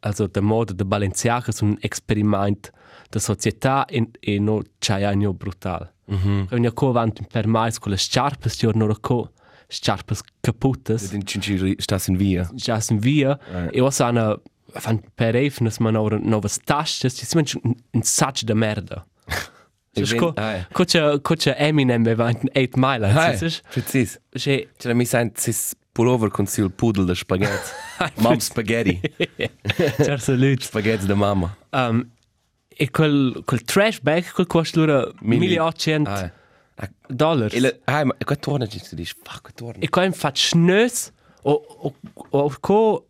also 0.00 0.26
der 0.28 0.42
moda 0.42 0.72
de 0.72 0.84
Balenciaga 0.84 1.52
sono 1.52 1.72
un 1.72 1.78
experiment 1.80 2.70
da 3.10 3.18
società 3.18 3.84
e, 3.86 4.08
e 4.20 4.38
no 4.38 4.62
c'è 4.78 5.14
brutal. 5.32 5.92
Mhm. 6.06 6.30
Mm 6.30 6.46
Quindi 6.46 6.72
co 6.72 6.88
avanti 6.88 7.24
per 7.26 7.46
mais 7.46 7.78
con 7.78 7.90
le 7.92 7.98
sciarpe, 7.98 8.48
sti 8.48 8.68
no 8.74 8.94
co 9.00 9.32
sciarpe 9.68 10.14
kaputtes. 10.40 11.10
Den 11.10 11.26
Cinci 11.26 11.74
stas 11.78 12.08
in 12.08 12.16
via. 12.16 12.48
já 12.54 12.80
se 12.80 12.94
via 12.96 13.38
Right. 13.50 13.74
e 13.74 13.78
eu 13.78 13.88
ana 14.00 14.36
fan 14.74 15.00
per 15.14 15.34
efnes 15.34 15.78
man 15.78 15.96
ora 15.96 16.18
novas 16.18 16.58
taxas 16.58 17.14
ci 17.14 17.24
siamo 17.26 17.44
un, 17.64 17.74
un 17.94 18.02
sac 18.02 18.44
de 18.44 18.54
merda 18.54 19.04
E 20.02 20.04
ven- 20.04 20.18
co 20.18 20.32
ai. 20.36 20.66
cocha 20.72 21.18
cocha 21.20 21.54
Eminem 21.56 22.06
e 22.06 22.14
va 22.14 22.26
8 22.28 22.70
mile 22.76 23.12
sas 23.12 23.60
precis. 23.70 24.18
che 24.32 24.68
C'era 24.76 24.94
mi 24.94 25.04
sent 25.04 25.38
sis 25.38 25.74
pullover 25.92 26.30
con 26.30 26.46
sil 26.46 26.70
pudel 26.70 27.04
de 27.06 27.14
spaghetti. 27.14 27.70
Mam 28.16 28.38
spaghetti. 28.38 29.00
certo 30.02 30.34
lut 30.34 30.62
Spaghetti 30.62 31.06
da 31.06 31.14
mamma. 31.24 31.56
um 31.72 32.08
e 32.80 32.90
quel 32.90 33.42
quel 33.44 33.62
trash 33.64 33.98
bag 34.00 34.24
quel 34.32 34.46
costa 34.46 34.80
Mili- 35.20 35.46
1800 35.48 36.10
Hai. 36.10 36.30
dollars 37.08 37.52
E 37.54 37.58
le, 37.60 37.80
hai, 37.86 38.04
ma 38.04 38.14
qua 38.24 38.36
torna 38.36 38.66
ci 38.68 38.78
si 38.78 38.94
dice, 38.94 39.14
fuck, 39.20 39.40
qua 39.42 39.50
torna. 39.52 39.80
e 39.82 39.88
qua 39.88 40.08
fa 40.12 40.30
schnös 40.32 41.10
o 41.42 41.52
o 41.82 41.94
o 42.30 42.54
co 42.60 43.08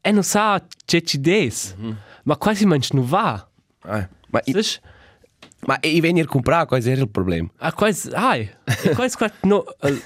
e 0.00 0.10
non 0.12 0.22
sa 0.22 0.62
che 0.84 1.02
ci 1.02 1.18
des 1.20 1.74
ma 2.22 2.36
quasi 2.36 2.64
man 2.64 2.80
nu 2.92 3.02
va 3.02 3.44
Hai. 3.82 4.06
Ma 4.28 4.40
sas 4.44 4.78
ma 5.66 5.78
i 5.82 6.00
venir 6.00 6.26
comprar, 6.26 6.66
qual 6.66 6.82
era 6.84 7.00
il 7.00 7.08
problema? 7.08 7.48
Ah, 7.58 7.72
quasi, 7.72 8.10
ai, 8.12 8.48
e 8.82 8.90
quasi 8.94 9.16
qua, 9.16 9.30
no, 9.42 9.64
eh, 9.80 10.02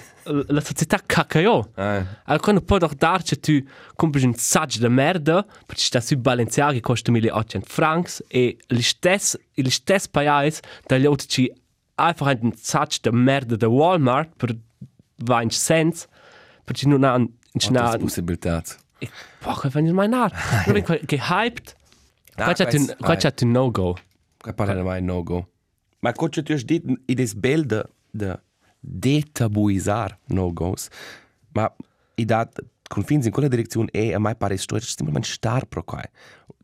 la 0.48 0.60
società 0.60 1.00
cacao. 1.04 1.70
Hai. 1.74 2.04
Allora, 2.24 2.42
quando 2.42 2.60
può 2.62 2.78
doch 2.78 2.94
darci 2.94 3.38
tu 3.40 3.62
compri 3.94 4.24
un 4.24 4.34
saggio 4.34 4.78
di 4.80 4.88
merda, 4.92 5.44
perché 5.66 5.82
sta 5.82 6.00
su 6.00 6.16
Balenciaga 6.16 6.72
che 6.72 6.80
costa 6.80 7.10
1800 7.12 7.68
francs, 7.70 8.24
e 8.28 8.56
gli 8.66 8.80
stessi, 8.82 9.38
gli 9.52 9.68
stessi 9.70 10.08
paesi 10.10 10.60
dagli 10.86 11.06
altri 11.06 11.28
ci 11.28 11.52
einfach 11.96 12.36
un 12.40 12.52
saggio 12.56 12.98
di 13.10 13.16
merda 13.16 13.54
da 13.56 13.68
Walmart 13.68 14.30
per 14.36 14.56
20 15.16 15.54
cents, 15.54 16.06
perché 16.64 16.88
non 16.88 17.04
hanno, 17.04 17.28
non 17.52 17.76
Otras 17.76 17.88
hanno, 17.92 17.98
possibilität. 18.04 18.76
e 18.98 19.08
poco 19.38 19.70
fanno 19.70 19.92
mai 19.92 20.08
nar. 20.08 20.32
Non 20.66 20.76
è 20.76 20.82
che 20.82 21.20
hyped, 21.20 21.74
Ah, 22.36 22.44
qua 22.44 22.52
c'è 22.54 22.64
un, 22.64 22.70
quais- 22.70 22.96
qua 22.98 23.08
ai. 23.10 23.16
c'è 23.18 23.32
un 23.44 23.56
no-go. 24.44 24.52
Qua 24.52 24.52
parla 24.52 24.82
mai 24.82 25.00
no 25.00 25.22
go. 25.22 25.48
Ma 26.00 26.12
cosa 26.12 26.42
tu 26.42 26.52
has 26.52 26.64
dit 26.64 26.82
in 26.84 27.14
des 27.14 27.34
bild 27.34 27.68
de, 27.68 27.84
de 28.12 28.38
detabuisar 28.80 30.18
no 30.26 30.52
goes. 30.52 30.88
Ma 31.52 31.70
i 32.16 32.24
dat 32.24 32.62
confins 32.88 33.24
in 33.26 33.32
quella 33.32 33.48
direzione 33.48 33.88
e 33.92 34.12
a 34.14 34.18
mai 34.18 34.34
pare 34.36 34.56
sto 34.56 34.78
stiamo 34.78 35.12
man 35.12 35.22
star 35.22 35.66
pro 35.66 35.82
qua. 35.82 36.02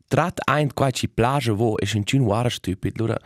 Trat 0.07 0.39
ein 0.47 0.73
qua 0.73 0.91
ci 0.91 1.07
plage 1.07 1.51
vo 1.51 1.77
e 1.77 1.87
in 1.93 2.05
cin 2.05 2.21
wara 2.21 2.49
stupid 2.49 2.97
lura. 2.99 3.17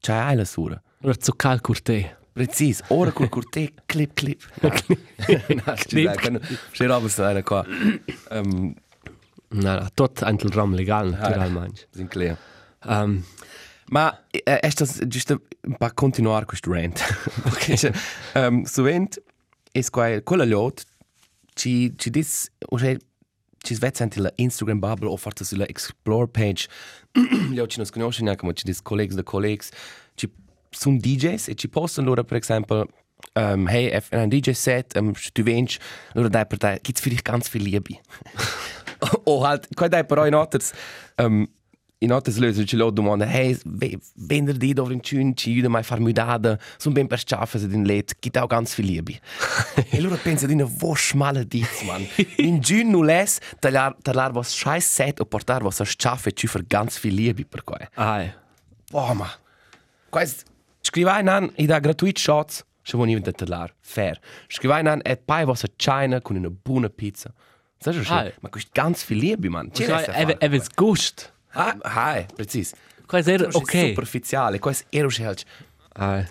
C'hai 0.00 0.18
ai 0.18 0.36
la 0.36 0.44
sura. 0.44 0.82
Allora, 1.00 1.16
zu 1.18 1.32
cal 1.36 1.60
curte. 1.60 2.16
Precis, 2.32 2.82
ora 2.88 3.10
col 3.12 3.28
curte 3.28 3.72
clip 3.86 4.12
clip. 4.14 4.42
clip. 5.88 6.36
C'è 6.72 6.86
roba 6.86 7.08
sta 7.08 7.42
qua. 7.42 7.64
Um, 8.30 8.74
No, 9.50 9.80
no, 9.80 9.88
tot 9.94 10.22
anche 10.22 10.46
il 10.46 10.52
ram 10.52 10.74
legal, 10.74 11.08
naturalmente. 11.08 11.88
sind 11.90 12.10
clear. 12.10 12.36
Um, 12.84 13.24
Ma 13.90 14.26
eh, 14.30 14.42
è 14.42 14.70
stato 14.70 15.06
giusto 15.06 15.42
per 15.76 15.94
continuare 15.94 16.44
questo 16.44 16.72
rant. 16.72 17.02
Perché 17.42 17.76
cioè, 17.76 17.92
um, 18.34 18.62
sovente 18.64 19.22
è 19.70 19.82
qua, 19.90 20.20
quella 20.22 20.44
lot 20.44 20.84
ci, 21.54 21.92
ci 21.96 22.10
dis, 22.10 22.50
o 22.68 22.78
cioè, 22.78 22.96
ci 23.58 23.74
svetta 23.74 24.02
anche 24.02 24.20
la 24.20 24.32
Instagram 24.36 24.78
bubble 24.78 25.08
o 25.08 25.16
forse 25.16 25.44
sulla 25.44 25.66
explore 25.66 26.28
page. 26.28 26.68
Gli 27.12 27.60
ci 27.66 27.76
non 27.76 27.86
si 27.86 27.92
conoscono 27.92 28.26
neanche, 28.26 28.46
ma 28.46 28.52
ci 28.52 28.64
dis 28.64 28.80
colleghi 28.82 29.14
da 29.14 29.22
colleghi. 29.22 29.66
Ci 30.14 30.30
sono 30.70 30.96
DJs 30.98 31.48
e 31.48 31.54
ci 31.54 31.68
postano 31.68 32.08
loro, 32.08 32.24
per 32.24 32.38
esempio, 32.38 32.86
um, 33.34 33.68
hey, 33.68 33.88
è 33.88 34.02
un 34.16 34.28
DJ 34.28 34.50
set, 34.50 34.96
um, 34.96 35.12
se 35.14 35.30
tu 35.32 35.42
vengi, 35.42 35.78
allora 36.14 36.28
dai 36.28 36.46
per 36.46 36.58
te, 36.58 36.78
gibt's 36.82 37.00
vielleicht 37.00 37.22
ganz 37.22 37.48
viel 37.48 37.62
Liebe. 37.62 38.00
o 39.24 39.44
halt, 39.44 39.68
qua 39.74 39.88
dai 39.88 40.04
però 40.04 40.26
in 40.26 40.34
otters, 40.34 40.72
um, 41.16 41.46
in 42.00 42.12
otters 42.12 42.36
lösen 42.38 42.64
ci 42.66 42.76
lo 42.76 42.90
domanda, 42.90 43.26
hey, 43.26 43.58
ve- 43.64 43.98
venerdì 44.14 44.72
dove 44.72 44.92
in 44.92 45.00
cun 45.00 45.34
ci 45.34 45.50
aiuta 45.50 45.68
mai 45.68 45.80
a 45.80 45.84
far 45.84 45.98
mudada, 46.00 46.56
sono 46.76 46.94
ben 46.94 47.06
per 47.08 47.18
schaffen 47.18 47.60
se 47.60 47.66
din 47.66 47.84
let, 47.84 48.14
gibt 48.20 48.36
auch 48.38 48.48
ganz 48.48 48.74
viel 48.74 48.86
Liebe. 48.86 49.18
e 49.90 50.00
loro 50.00 50.16
pensano 50.16 50.48
di 50.54 50.60
una 50.60 50.70
voce 50.78 51.16
maledizia, 51.16 51.86
man. 51.86 52.06
In 52.36 52.60
giun 52.60 52.90
nu 52.90 53.02
les, 53.02 53.40
tagliar, 53.58 53.96
tagliar 54.02 54.30
vos 54.32 54.54
scheiß 54.54 54.86
set 54.94 55.20
o 55.20 55.24
portar 55.24 55.62
vos 55.62 55.80
a 55.80 55.84
schaffen 55.84 56.32
ci 56.36 56.46
für 56.46 56.62
ganz 56.68 56.98
viel 56.98 57.14
Liebe 57.14 57.44
per 57.44 57.64
qua. 57.64 57.78
ai. 57.94 58.32
Boah, 58.90 59.14
ma. 59.14 59.28
Quais, 60.10 60.44
scrivai 60.80 61.22
nan, 61.22 61.50
i 61.56 61.66
da 61.66 61.80
gratuit 61.80 62.16
shots, 62.18 62.62
se 62.82 62.96
vuoi 62.96 63.08
venire 63.08 63.20
da 63.26 63.32
tagliar, 63.32 63.74
fair. 63.80 64.20
Scrivai 64.48 64.82
nan, 64.82 65.00
e 65.04 65.16
pai 65.16 65.44
vos 65.44 65.64
a 65.64 65.68
china 65.76 66.20
con 66.20 66.36
una 66.36 66.48
buona 66.48 66.88
pizza. 66.88 67.34
Sai 67.80 67.92
schon, 67.92 68.16
Hai. 68.16 68.32
ma 68.40 68.48
questo 68.48 68.70
ganz 68.72 69.04
viel 69.04 69.18
Liebe, 69.18 69.48
man. 69.50 69.68
Ci 69.72 69.84
resta 69.84 70.12
a 70.12 70.16
Eve 70.16 70.32
fare, 70.38 70.46
eves 70.46 70.68
gust. 70.74 71.32
Ah, 71.52 71.76
hai, 71.82 72.26
precis. 72.34 72.74
Quais 73.06 73.26
era 73.26 73.44
Questo 73.44 73.60
è 73.60 73.62
ok. 73.62 73.88
Superficiale, 73.88 74.58
è 74.58 74.84
ero 74.90 75.08
scelto. 75.08 75.42
Ai. 75.94 76.26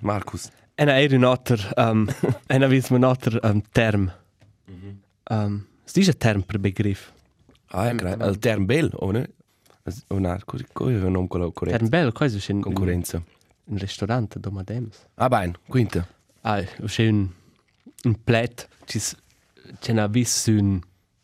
Markus. 0.00 0.50
Ena 0.74 0.98
era 1.00 1.16
un 1.16 1.24
otter, 1.24 1.72
um, 1.76 2.06
ena 2.48 2.66
vis 2.66 2.88
un 2.88 3.04
otter 3.04 3.38
um, 3.42 3.62
term. 3.72 4.12
Um, 5.30 5.66
sti 5.84 6.08
è 6.08 6.16
term 6.16 6.42
per 6.42 6.58
begriff. 6.58 7.12
Ah, 7.68 7.86
ja, 7.86 7.92
gra- 7.92 8.26
il 8.26 8.38
term 8.38 8.64
bel, 8.64 8.90
o 8.94 9.10
ne? 9.12 9.30
O 10.08 10.18
na, 10.18 10.38
così 10.44 10.64
è 10.64 11.04
un 11.04 11.12
nome 11.12 11.28
quello 11.28 11.52
Term 11.52 11.88
bel, 11.88 12.12
quais 12.12 12.34
è 12.34 12.52
un 12.52 12.60
Concorrenza. 12.60 13.22
un 13.64 13.76
ristorante 13.78 14.40
do 14.40 14.50
Madems. 14.50 15.06
Ah, 15.14 15.28
bene, 15.28 15.54
quinta. 15.68 16.06
Ai, 16.42 16.66
c'è 16.86 17.08
un 17.08 17.28
un 18.04 18.22
plet, 18.22 18.68
c'è 18.84 18.98
c'è 19.78 19.92
una 19.92 20.06
vis 20.06 20.46
un 20.46 20.80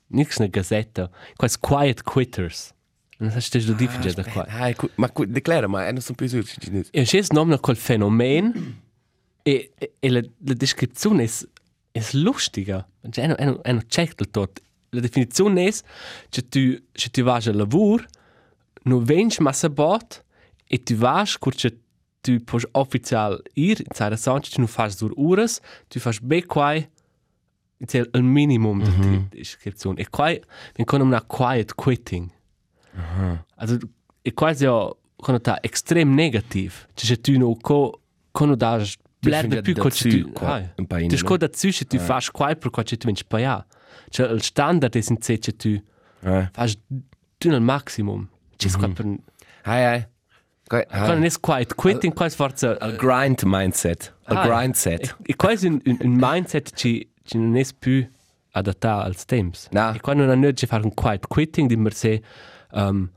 nix 0.08 0.38
una 0.38 0.48
gazzetta, 0.48 1.10
quais 1.36 1.58
quiet 1.58 2.02
quitters. 2.02 2.74
Non 3.18 3.30
sai 3.30 3.40
se 3.40 3.60
tu 3.60 3.74
difficile 3.74 4.12
da 4.12 4.24
qua. 4.24 4.44
Ah, 4.46 4.74
ma 4.96 5.10
declara, 5.26 5.66
ma 5.66 5.90
non 5.90 6.00
sono 6.00 6.16
più 6.16 6.28
su. 6.28 6.42
E 6.90 7.02
c'è 7.04 7.18
il 7.18 7.26
nome 7.30 7.58
quel 7.60 7.76
fenomeno 7.76 8.52
e, 9.42 9.72
e, 9.78 9.94
e 9.98 10.10
la, 10.10 10.20
la 10.20 10.54
descrizione 10.54 11.24
è, 11.24 11.30
è 11.92 12.04
lustica. 12.12 12.86
Cioè, 13.08 13.26
è, 13.26 13.34
è, 13.34 13.60
è 13.62 13.70
un 13.70 13.86
check 13.86 14.16
del 14.16 14.30
tot. 14.30 14.60
La 14.90 15.00
definizione 15.00 15.66
è 15.66 15.72
che 16.28 16.48
tu, 16.48 16.76
se 16.92 17.08
tu 17.08 17.22
vai 17.22 17.42
al 17.46 17.56
lavoro, 17.56 18.04
non 18.82 19.02
vengi 19.02 19.40
massa 19.40 19.70
bot 19.70 20.22
e 20.66 20.82
tu 20.82 20.94
vai, 20.94 21.26
che 21.38 21.78
tu 22.20 22.42
puoi 22.44 22.62
ufficial 22.72 23.40
ir, 23.54 23.80
in 23.80 23.86
Zara 23.94 24.16
Sanchez, 24.16 24.52
tu 24.52 24.60
non 24.60 24.68
fai 24.68 24.90
sur 24.90 25.12
ures, 25.16 25.60
tu 25.88 26.00
fai 26.00 26.18
be 26.20 26.44
quai, 26.44 26.88
c'è 27.84 28.02
il 28.12 28.22
minimum 28.22 28.78
mm 28.78 28.82
-hmm. 28.82 29.10
di 29.30 29.38
descrizione. 29.38 30.00
E 30.00 30.08
quai, 30.08 30.40
vengono 30.74 31.04
una 31.04 31.22
quiet 31.22 31.74
quitting. 31.74 32.30
Also, 33.56 33.78
è 34.22 34.32
quasi 34.32 34.64
ja 34.64 34.90
connotato 35.16 35.60
estrem 35.62 36.14
negativ. 36.14 36.86
Cioè, 36.94 37.06
se 37.06 37.20
tu 37.20 37.36
non 37.38 37.56
co, 37.60 38.00
blerde 39.18 39.60
più 39.62 39.74
con 39.74 39.88
dazu, 39.88 40.08
tu. 40.08 40.32
qua, 40.32 40.54
Ah, 40.54 40.72
un 40.76 40.86
paio, 40.86 41.06
tu 41.08 41.14
no? 41.14 41.18
scoda 41.18 41.46
dazu, 41.46 41.70
se 41.70 41.84
tu 41.84 41.98
fai 41.98 42.22
quai 42.30 42.56
per 42.56 42.70
qua 42.70 42.82
tu 42.82 42.96
vinci 43.04 43.24
paia. 43.24 43.64
Cioè, 44.08 44.30
il 44.30 44.42
standard 44.42 44.94
è 44.94 45.02
in 45.08 45.16
sé, 45.20 45.38
che 45.38 45.56
tu 45.56 45.82
Ah, 46.22 46.48
fai 46.52 46.78
tu 47.38 47.48
nel 47.50 47.60
maximum. 47.60 48.28
C'è 48.56 48.70
qua 48.70 48.88
per... 48.88 49.04
ja. 49.78 50.08
Qua- 50.66 50.84
ah. 50.88 51.04
Quando 51.04 51.26
è 51.26 51.30
quiet 51.40 51.74
quitting, 51.74 52.12
quasi 52.12 52.34
forza... 52.34 52.76
Il 52.80 52.96
grind 52.96 53.42
mindset. 53.44 54.14
Il 54.28 54.40
grind 54.40 54.74
set. 54.74 55.16
È 55.22 55.36
quasi 55.36 55.66
un, 55.68 55.80
un, 55.84 55.96
un 56.00 56.16
mindset 56.18 56.72
che, 56.74 57.08
che 57.26 57.38
non 57.38 57.56
è 57.56 57.64
più 57.78 58.06
adattato 58.52 59.04
al 59.04 59.24
temps. 59.24 59.68
No. 59.70 59.92
E 59.94 60.00
quando 60.00 60.24
non 60.24 60.44
è 60.44 60.52
che 60.52 60.66
fare 60.66 60.84
un 60.84 60.94
quiet 60.94 61.26
quitting, 61.26 61.68
di 61.72 61.90
sé, 61.90 62.22
um, 62.72 63.10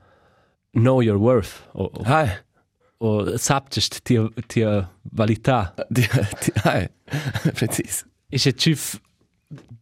know 0.72 1.02
your 1.02 1.18
worth. 1.18 1.70
O, 1.74 1.84
o 1.94 2.02
Ah, 2.04 2.44
o 3.00 3.38
saptest 3.38 4.02
tia 4.04 4.28
tia 4.48 4.90
valita 5.14 5.74
die, 5.90 6.08
die, 6.42 6.54
ah, 6.64 6.90
precis. 7.54 8.06
e 8.30 8.38
se 8.38 8.54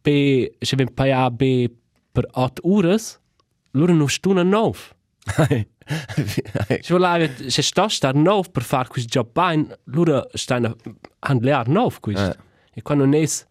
be 0.02 0.52
se 0.60 0.76
ben 0.76 0.94
paia 0.94 1.28
be 1.30 1.68
per 2.12 2.28
8 2.30 2.60
ures 2.62 3.18
loro 3.72 3.92
no 3.92 4.06
stuna 4.06 4.42
nov 4.44 4.78
Se 6.82 6.92
voleva, 6.92 7.26
se 7.48 7.62
sta 7.62 7.88
star 7.88 8.14
nov 8.14 8.50
per 8.52 8.62
far 8.62 8.88
quis 8.88 9.06
job 9.06 9.30
bain, 9.32 9.66
lura 9.84 10.22
sta 10.34 10.56
a 10.56 10.74
handlear 11.20 11.68
nov 11.68 12.00
quis. 12.00 12.20
Eh. 12.20 12.36
E 12.76 12.82
quando 12.82 13.06
nes, 13.06 13.46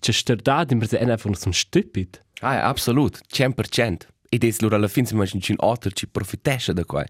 se 0.00 0.12
sta 0.12 0.34
da, 0.34 0.64
di 0.64 0.74
merze 0.74 0.98
en 0.98 1.10
einfach 1.10 1.36
so 1.36 1.50
stupid. 1.52 2.20
Ah, 2.40 2.68
absolut, 2.68 3.20
100%. 3.32 4.06
E 4.30 4.38
des 4.38 4.60
loro 4.60 4.76
alla 4.76 4.88
fine 4.88 5.06
si 5.06 5.14
immagini 5.14 5.42
un 5.48 5.56
altro 5.58 5.90
ci 5.90 6.06
profitesce 6.06 6.72
da 6.72 6.84
qua. 6.84 7.04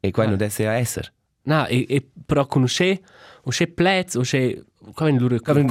E 0.00 0.10
qua 0.12 0.24
Ah. 0.24 0.28
non 0.28 0.36
deve 0.36 0.50
essere 0.50 0.70
essere. 0.78 1.12
Na, 1.42 1.66
e, 1.66 1.84
e 1.88 2.06
però 2.26 2.46
conosce, 2.46 3.00
o 3.44 3.50
se 3.50 3.66
plez, 3.66 4.14
o 4.14 4.22
se, 4.22 4.64
come 4.94 5.12
lura, 5.18 5.38
Come 5.40 5.66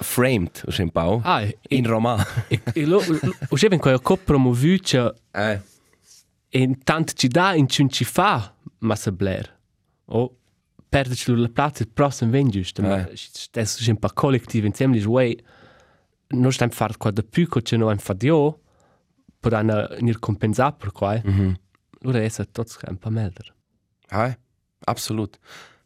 framed, 0.00 0.62
o 0.66 0.82
un 0.82 0.90
po'. 0.90 1.20
Ah, 1.24 1.42
e, 1.42 1.56
In 1.68 1.86
Roma. 1.86 2.24
e, 2.48 2.60
e 2.74 2.84
lo, 2.84 3.02
o 3.48 3.56
se 3.56 3.68
ben 3.68 3.78
quando 3.78 4.00
cop 4.00 4.20
promovuce, 4.24 5.14
Eh. 5.32 5.60
e 6.50 6.58
intanto 6.60 7.12
ci 7.14 7.28
dà, 7.28 7.54
in 7.54 7.68
ci 7.68 7.88
ci 7.88 8.04
fa, 8.04 8.54
ma 8.80 8.94
se 8.96 9.12
bler. 9.12 9.56
O 10.06 10.36
perderci 10.88 11.34
la 11.34 11.48
plaza, 11.48 11.82
il 11.82 11.88
prossimo 11.88 12.30
ven 12.30 12.48
giusto. 12.50 12.82
Ma 12.82 12.96
adesso 13.52 13.82
c'è 13.82 13.90
un 13.90 13.98
po' 13.98 14.10
collettivo 14.12 14.66
insieme, 14.66 14.94
dice, 14.94 15.06
wey, 15.08 15.38
non 16.28 16.52
stiamo 16.52 16.72
fare 16.72 16.96
qua 16.96 17.10
da 17.10 17.22
più, 17.22 17.48
che 17.48 17.76
non 17.76 17.88
abbiamo 17.88 18.00
fatto 18.00 18.26
io, 18.26 18.60
per 19.40 19.62
non 19.62 20.16
compensare 20.18 20.74
per 20.76 20.92
qua. 20.92 21.20
Mhm. 21.22 21.56
Allora 22.02 22.22
è 22.22 22.30
tutto 22.30 22.64
un 22.88 22.98
po' 22.98 23.10
meglio. 23.10 23.54
Ah, 24.08 24.36
absolut. 24.84 25.38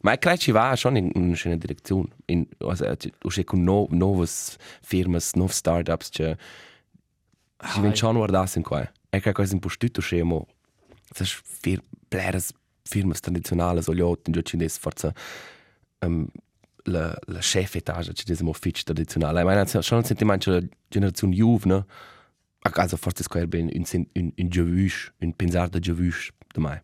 Ma 0.03 0.11
ich 0.13 0.19
glaube, 0.19 0.37
ci 0.37 0.51
va 0.51 0.75
schon 0.75 0.97
in 0.97 1.11
una. 1.15 1.37
In, 2.25 2.45
also, 2.59 2.93
usche 3.23 3.43
con 3.45 3.63
no, 3.63 3.87
novas 3.89 4.57
firmas, 4.81 5.33
nov 5.35 5.51
startups, 5.51 6.09
che 6.09 6.37
ci 7.73 7.79
ven 7.79 7.95
schon 7.95 8.15
guardas 8.15 8.55
in 8.55 8.63
qua. 8.63 8.91
E 9.09 9.21
che 9.21 9.31
cosa 9.31 9.53
un 9.53 9.59
po' 9.59 9.69
stutto 9.69 10.01
scemo. 10.01 10.45
Sas 11.09 11.31
fir, 11.31 11.81
bleras 12.09 12.51
firmas 12.83 13.21
tradizionales, 13.21 13.87
o 13.87 13.93
liot, 13.93 14.27
in 14.27 14.33
giocin 14.33 14.59
des 14.59 14.77
forza 14.77 15.13
um, 15.99 16.27
la, 16.85 17.15
la 17.27 17.41
chef 17.41 17.75
etage, 17.75 18.13
ci 18.13 18.25
des 18.25 18.41
un 18.41 18.47
ufficio 18.47 18.83
tradizionale. 18.83 19.39
Ich 19.39 19.45
meine, 19.45 19.65
schon 19.67 19.99
ein 19.99 20.03
Sentiment, 20.03 20.45
la 20.45 20.61
generazione 20.89 21.33
juve, 21.35 21.67
ne? 21.67 21.85
Also 22.61 22.97
forza 22.97 23.23
square 23.23 23.47
ben 23.47 23.69
un, 23.73 23.83
un, 23.93 24.07
un, 24.15 24.33
un 24.37 24.49
giavush, 24.49 25.11
un 25.21 25.33
pensar 25.33 25.69
de 25.69 25.79
giavush, 25.79 26.31
de 26.53 26.61
mai. 26.61 26.79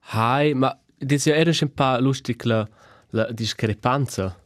Hai, 0.00 0.54
ma 0.54 0.78
das 0.98 1.24
ja 1.24 1.34
era 1.34 1.52
un 1.60 1.72
po' 1.74 1.98
lustig 2.00 2.44
la, 2.44 2.66
la 3.10 3.30
discrepanza. 3.32 4.36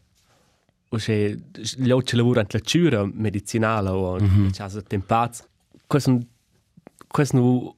O 0.91 0.99
se 0.99 1.37
gli 1.77 1.91
altri 1.91 2.17
lavorano 2.17 2.47
la 2.51 2.61
cura 2.61 3.05
medicinale 3.07 3.91
o 3.91 4.19
mm 4.21 4.27
-hmm. 4.27 4.57
casa 4.57 4.83
tempaz. 4.83 5.45
Questo 5.87 6.21
questo 7.09 7.37
non 7.37 7.75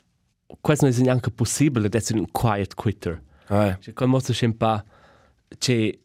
questo 0.61 0.87
non 0.87 0.95
è 0.95 1.01
neanche 1.01 1.31
possibile 1.31 1.89
essere 1.93 2.19
un 2.19 2.31
quiet 2.31 2.75
quitter. 2.75 3.23
Ah, 3.49 3.77
Cioè, 3.79 3.95
come 3.95 4.11
mosso 4.11 4.33
un 4.45 4.57
po' 4.57 4.83
che 5.59 6.01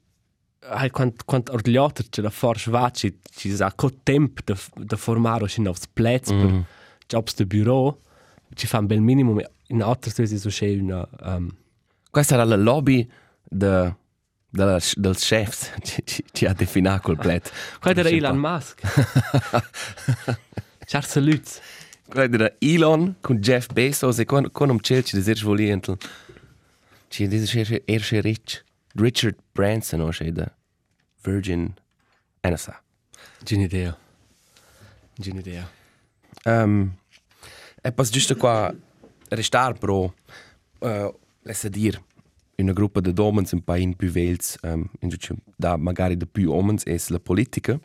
hai 0.69 0.89
quant 0.89 1.23
quant 1.25 1.49
orgliato 1.49 2.03
c'è 2.09 2.21
la 2.21 2.29
forza 2.29 2.71
vaci 2.71 3.19
ci 3.35 3.55
sa 3.55 3.71
co 3.73 3.91
tempo 4.03 4.41
da 4.43 4.57
da 4.75 4.95
formare 4.95 5.43
un 5.43 5.63
nuovo 5.63 5.79
plez 5.93 6.31
mm 6.31 6.39
per 6.39 6.65
jobs 7.07 7.35
de 7.35 7.45
bureau 7.45 7.99
ci 8.55 8.65
fa 8.65 8.79
un 8.79 8.87
bel 8.87 9.01
minimo 9.01 9.39
in 9.67 9.81
altre 9.81 10.11
cose 10.13 10.37
so 10.37 10.49
c'è 10.49 10.77
una 10.79 11.07
um, 11.21 11.49
Questa 12.13 12.35
era 12.35 12.43
la 12.43 12.57
lobby 12.57 13.09
de, 13.49 13.91
de, 14.51 14.79
dels 14.97 15.25
chefs 15.25 15.71
ci, 15.81 16.03
ci, 16.05 16.23
ci 16.31 16.45
ha 16.45 16.53
definito 16.53 16.99
quel 17.01 17.17
plet. 17.17 17.51
Qual 17.79 17.97
era 17.97 18.07
Elon 18.07 18.37
Musk? 18.37 18.81
Ciao 20.85 21.01
saluts. 21.01 21.59
Quella 22.07 22.35
era 22.35 22.53
Elon 22.59 23.15
con 23.19 23.37
Jeff 23.37 23.65
Bezos 23.73 24.19
e 24.19 24.25
con, 24.25 24.51
con 24.51 24.69
un 24.69 24.79
ciel 24.79 25.03
ci 25.03 25.15
desir 25.15 25.41
volientel. 25.41 25.97
Ci 27.07 27.27
desir 27.27 27.81
ersche 27.85 28.21
rich. 28.21 28.63
Richard 28.95 29.37
Branson 29.51 30.01
o 30.01 30.09
c'è 30.09 30.31
da 30.31 30.51
Virgin 31.21 31.73
NSA. 32.41 32.81
Gine 33.43 33.63
idea. 33.63 33.97
Gine 35.17 35.39
idea. 35.39 35.69
Um, 36.45 36.97
e 37.81 37.91
pas 37.91 38.09
giusto 38.09 38.35
qua 38.35 38.73
restar 39.29 39.77
pro 39.77 40.13
uh, 40.79 41.19
lessa 41.41 41.69
dir 41.69 42.01
una 42.55 42.73
gruppa 42.73 43.01
de 43.01 43.13
domens 43.13 43.53
pa 43.63 43.77
in 43.77 43.95
più 43.95 44.09
vels 44.09 44.57
um, 44.63 44.89
in 44.99 45.09
giusto 45.09 45.35
da 45.55 45.77
magari 45.77 46.17
de 46.17 46.25
più 46.25 46.51
omens 46.51 46.83
es 46.85 47.09
la 47.09 47.19
politica 47.19 47.79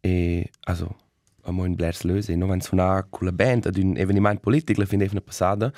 e 0.00 0.50
also 0.64 0.96
amo 1.42 1.64
in 1.64 1.74
Blairs 1.74 2.02
löse 2.02 2.36
no 2.36 2.46
van 2.46 2.60
suonar 2.60 3.06
con 3.10 3.26
la 3.26 3.32
band 3.32 3.66
ad 3.66 3.76
un 3.76 3.96
eveniment 3.96 4.40
politic 4.40 4.78
la 4.78 4.86
fin 4.86 4.98
d'evna 4.98 5.20
passada 5.20 5.72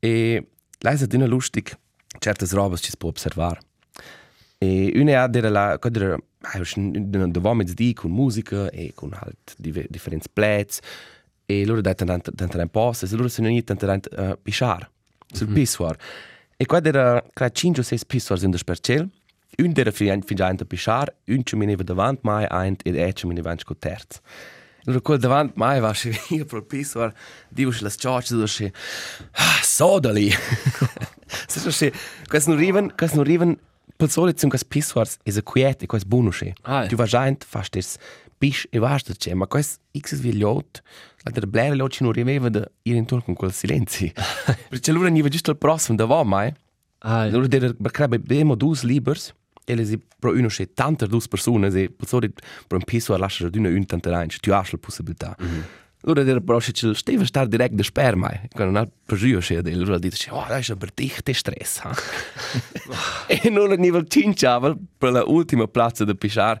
e 0.00 0.46
leisa 0.78 1.06
d'una 1.06 1.26
lustig 1.26 1.76
certas 2.22 2.52
robas 2.52 2.80
ci 2.80 2.90
si 2.90 2.96
può 2.96 3.08
observar. 3.08 3.58
E 4.58 4.92
una 4.94 5.22
ha 5.22 5.26
dera 5.26 5.50
la 5.50 5.76
quadra 5.78 6.16
da 6.38 7.40
vomits 7.40 7.74
di 7.74 7.92
con 7.94 8.10
musica 8.10 8.70
e 8.70 8.92
con 8.94 9.10
dive- 9.56 9.86
differenti 9.88 10.28
plats 10.32 10.78
e 11.46 11.64
loro 11.64 11.80
da 11.80 11.94
tant 11.94 12.30
tant 12.34 12.50
tant 12.50 12.70
post 12.70 13.02
e 13.02 13.16
loro 13.16 13.28
sono 13.28 13.48
ni 13.48 13.62
tant 13.62 13.84
tant 13.84 14.08
uh, 14.16 14.36
pisciar 14.40 14.88
sul 15.32 15.46
mm 15.46 15.50
-hmm. 15.50 15.54
pissoir 15.54 15.96
e 16.56 16.66
qua 16.66 16.80
era 16.82 17.24
cra 17.32 17.48
5 17.50 17.80
o 17.80 17.84
6 17.84 18.04
pissoirs 18.04 18.42
in 18.42 18.50
der 18.50 18.60
spercel 18.60 19.08
un 19.58 19.72
dera 19.72 19.90
fin 19.90 20.22
fin 20.22 20.36
già 20.36 20.48
a 20.48 20.64
pisciar 20.64 21.12
un 21.26 21.42
ci 21.44 21.56
mineva 21.56 21.82
davant 21.82 22.18
mai 22.22 22.46
ein 22.50 22.76
ed 22.84 22.96
e 22.96 23.12
ci 23.12 23.26
mineva 23.26 23.54
co 23.64 23.74
terz. 23.76 24.20
Allora, 24.84 25.00
quel 25.00 25.18
davant 25.18 25.54
mai 25.54 25.80
va 25.80 25.94
se 25.94 26.10
io 26.30 26.44
pro 26.50 26.62
pissoir 26.62 27.12
divo 27.48 27.72
las 27.80 27.96
charge 27.96 28.34
do 28.34 28.46
se 28.46 28.72
ah 29.32 29.60
se 31.48 31.70
se 31.70 31.92
quas 32.28 32.46
non 32.46 32.56
riven 32.56 32.92
quas 32.96 33.12
non 33.14 33.24
riven 33.24 33.58
per 33.96 34.08
sole 34.10 34.32
zum 34.36 34.48
quas 34.50 34.64
pissoirs 34.64 35.18
is 35.24 35.36
a 35.36 35.42
quiet 35.42 35.82
e 35.82 35.86
quas 35.86 36.04
bonusche 36.04 36.54
Ah. 36.62 36.86
tu 36.86 36.96
va 37.00 37.04
giant 37.06 37.44
fast 37.44 37.76
es 37.76 37.96
bis 38.38 38.66
e 38.70 38.78
vasta 38.78 39.12
che 39.16 39.34
ma 39.34 39.46
quas 39.46 39.78
x 39.96 40.18
vi 40.20 40.36
lot 40.38 40.82
la 41.24 41.30
der 41.30 41.46
blare 41.46 41.74
lot 41.76 41.92
ci 41.92 42.02
non 42.02 42.12
riveva 42.12 42.48
da 42.48 42.66
ir 42.82 42.94
intorno 42.96 43.24
con 43.24 43.34
quel 43.34 43.52
silenzi 43.52 44.12
perché 44.68 44.90
allora 44.90 45.08
ni 45.08 45.22
va 45.22 45.28
giusto 45.28 45.50
al 45.50 45.58
prossimo 45.58 45.96
da 45.96 46.06
va 46.06 46.22
mai 46.24 46.52
Ah, 47.04 47.22
allora 47.22 47.48
der 47.48 47.74
becrebe 47.78 48.18
bemo 48.20 48.54
dus 48.54 48.82
libers 48.84 49.32
e 49.64 49.74
le 49.74 49.84
si 49.84 49.98
pro 50.18 50.30
uno 50.32 50.46
che 50.48 50.72
tante 50.72 51.06
dus 51.08 51.26
persone 51.28 51.68
se 51.70 51.90
per 51.90 52.06
sole 52.06 52.30
pro 52.66 52.78
un 52.78 52.84
pissoir 52.84 53.18
lascia 53.18 53.48
d'una 53.48 53.68
un 53.68 53.84
tante 53.86 54.08
rein 54.10 54.28
tu 54.40 54.50
hai 54.52 54.62
la 54.70 54.78
possibilità 54.78 55.36
Allora 55.38 55.80
der 56.04 56.40
però 56.40 56.58
se 56.60 56.72
ci 56.72 56.92
steva 56.94 57.24
star 57.24 57.46
direct 57.46 57.74
de 57.74 57.84
sper 57.84 58.16
mai 58.16 58.40
quando 58.52 58.72
non 58.72 58.82
ha 58.82 58.88
pregiuo 59.06 59.40
che 59.40 59.62
de 59.62 59.72
allora 59.72 59.98
dice 59.98 60.30
oh 60.30 60.44
dai 60.48 60.62
è 60.66 60.74
per 60.74 60.90
dich 60.94 61.22
te 61.22 61.32
stress 61.32 61.78
ha 61.84 61.94
e 63.28 63.48
non 63.50 63.68
la 63.68 63.76
nivel 63.76 64.06
cinchava 64.08 64.76
per 64.98 65.12
la 65.12 65.22
ultima 65.24 65.66
piazza 65.68 66.04
de 66.04 66.14
pisciar 66.14 66.58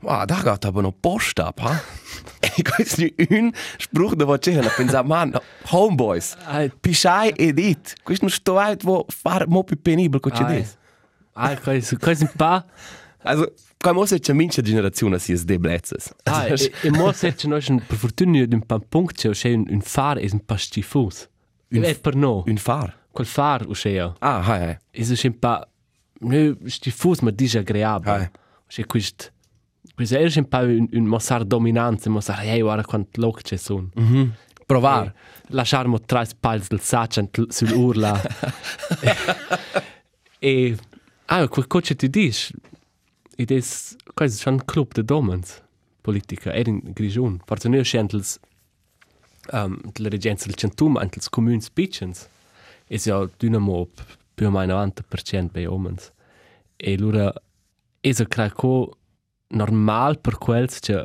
ma 0.00 0.24
da 0.24 0.40
gaat 0.42 0.64
aber 0.64 0.82
noch 0.82 0.94
post 1.00 1.38
ab 1.40 1.58
ha 1.58 1.82
e 2.40 2.62
questo 2.62 3.02
è 3.02 3.26
un 3.30 3.50
spruch 3.78 4.14
da 4.14 4.24
voce 4.24 4.62
la 4.62 4.70
pensa 4.76 5.02
man 5.02 5.32
homeboys 5.70 6.36
Ah. 6.46 6.68
pisciai 6.80 7.32
edit. 7.36 7.94
Questo 8.02 8.26
non 8.26 8.32
sto 8.34 8.58
out 8.60 8.84
wo 8.84 9.04
far 9.08 9.48
mo 9.48 9.64
più 9.64 9.80
penibile 9.80 10.20
che 10.20 10.30
ah, 10.30 10.44
des. 10.44 10.76
Ah, 11.32 11.56
questo 11.56 11.96
questo 11.98 12.24
un 12.24 12.30
po' 12.36 12.62
also 13.24 13.52
come 13.78 13.94
mo 13.98 14.06
se 14.06 14.18
c'è 14.18 14.32
mince 14.32 14.62
generazione 14.62 15.18
si 15.18 15.32
es 15.32 15.44
de 15.44 15.58
blezzes 15.58 16.12
Ah, 16.24 16.46
e, 16.52 16.72
e 16.82 16.90
mo 16.90 17.12
se 17.12 17.34
c'è 17.34 17.48
noi 17.48 17.60
per 17.86 17.96
fortuna 17.96 18.44
di 18.44 18.54
un 18.54 18.64
po' 18.64 18.78
punct 18.78 19.28
c'è 19.30 19.52
un 19.52 19.64
un 19.68 19.80
far 19.80 20.18
è 20.18 20.28
un 20.30 20.44
po' 20.44 20.56
stifus. 20.56 21.28
Un 21.70 21.82
è 21.82 21.98
per 21.98 22.14
no. 22.14 22.44
un 22.46 22.56
far 22.56 23.02
Quel 23.10 23.26
far 23.26 23.66
c'è. 23.66 24.12
ah 24.20 24.40
hai 24.40 24.62
hai 24.62 24.78
È 24.90 25.26
un 25.26 25.38
po' 25.38 25.66
no 26.20 26.56
stifus 26.66 27.20
ma 27.20 27.30
disagreabile. 27.30 28.12
Ah. 28.12 28.30
C'è 28.66 28.86
questo 28.86 29.32
questo 29.94 30.16
è 30.16 30.24
un 30.36 30.48
po' 30.48 30.58
un, 30.58 30.88
un 30.92 31.04
mossar 31.04 31.44
dominante, 31.44 32.08
mossar 32.08 32.40
hey 32.40 32.60
guarda 32.60 32.84
quanto 32.84 33.20
loc 33.20 33.42
c'è 33.42 33.56
son. 33.56 33.90
Mhm. 33.94 34.32
provar 34.66 35.12
Lasciarmo 35.48 36.00
tre 36.00 36.26
pals 36.40 36.68
del 36.68 36.80
sacent 36.80 37.48
sull'urla. 37.50 38.20
e 40.38 40.76
ah, 41.26 41.48
quel 41.48 41.66
coach 41.66 41.94
ti 41.94 42.08
dici 42.08 42.54
ed 43.36 43.50
è 43.50 43.60
questo 44.14 44.48
è 44.48 44.52
un 44.52 44.64
club 44.64 44.92
de 44.92 45.04
domens 45.04 45.62
politica 46.00 46.52
è 46.52 46.62
in 46.64 46.80
grigion 46.92 47.40
forse 47.44 47.68
noi 47.68 47.84
scentels 47.84 48.38
um, 49.52 49.78
la 49.94 50.08
regenza 50.08 50.46
del 50.46 50.54
centum 50.54 50.96
anche 50.96 51.18
els 51.18 51.28
communs 51.28 51.70
piccens 51.70 52.28
è 52.86 52.96
ja 52.96 53.28
dynamo 53.36 53.88
più 54.34 54.46
o 54.46 54.50
meno 54.50 54.82
90% 54.84 55.50
bei 55.50 55.64
omens. 55.64 56.12
E 56.76 56.98
lura 56.98 57.32
è 58.00 58.12
so 58.12 58.24
craco 58.26 58.98
normal 59.48 60.18
per 60.18 60.38
quels 60.38 60.80
che 60.80 61.04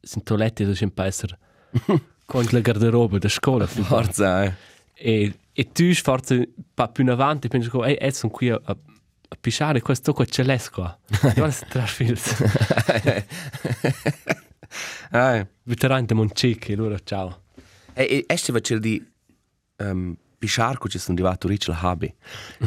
sind 0.00 0.24
toiletti 0.24 0.74
so 0.74 0.84
un 0.84 0.92
po' 0.92 1.02
essere 1.02 1.38
con 2.26 2.46
la 2.50 2.60
garderobe 2.60 3.18
da 3.18 3.28
scuola 3.28 3.66
forza 3.66 4.44
eh. 4.44 4.54
e, 4.94 5.34
e 5.52 5.72
tu 5.72 5.92
forse 5.94 6.52
pa 6.74 6.88
più 6.88 7.08
avanti 7.10 7.48
pensi 7.48 7.70
che 7.70 7.78
ehi, 7.78 8.12
sono 8.12 8.32
qui 8.32 8.50
a, 8.50 8.60
a, 8.62 8.76
a 8.76 8.76
pisciare 9.40 9.80
questo 9.80 10.12
qua 10.12 10.24
ce 10.24 10.42
l'è 10.42 10.60
qua 10.70 10.98
guarda 11.20 11.50
se 11.50 11.66
trasfils 11.66 12.42
ah 15.10 15.46
veterano 15.62 16.04
di 16.04 16.14
Moncecchi 16.14 16.72
allora 16.72 16.98
ciao 17.02 17.40
E, 17.94 18.04
e 18.04 18.24
este 18.26 18.52
va 18.52 18.60
di 18.78 19.04
um, 19.78 20.16
pisciar 20.42 20.76
che 20.78 20.98
sono 20.98 21.16
arrivato 21.16 21.46
ricci 21.46 21.70
al 21.70 21.78
hobby. 21.80 22.12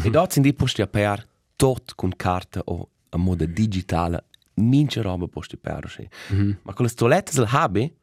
E 0.01 0.09
dopo 0.09 0.31
si 0.31 0.53
posti 0.53 0.81
a 0.81 0.87
pagare 0.87 1.27
tutto 1.57 1.93
con 1.95 2.15
carta 2.15 2.61
o 2.63 2.89
a 3.09 3.17
modo 3.17 3.45
digitale, 3.45 4.25
mince 4.55 5.01
roba 5.01 5.27
posti 5.27 5.55
a 5.55 5.57
pagare. 5.61 5.89
Sì. 5.89 6.07
Ma 6.61 6.73
con 6.73 6.85
le 6.85 6.91
stolette 6.91 7.33
del 7.33 7.49
hobby 7.51 7.93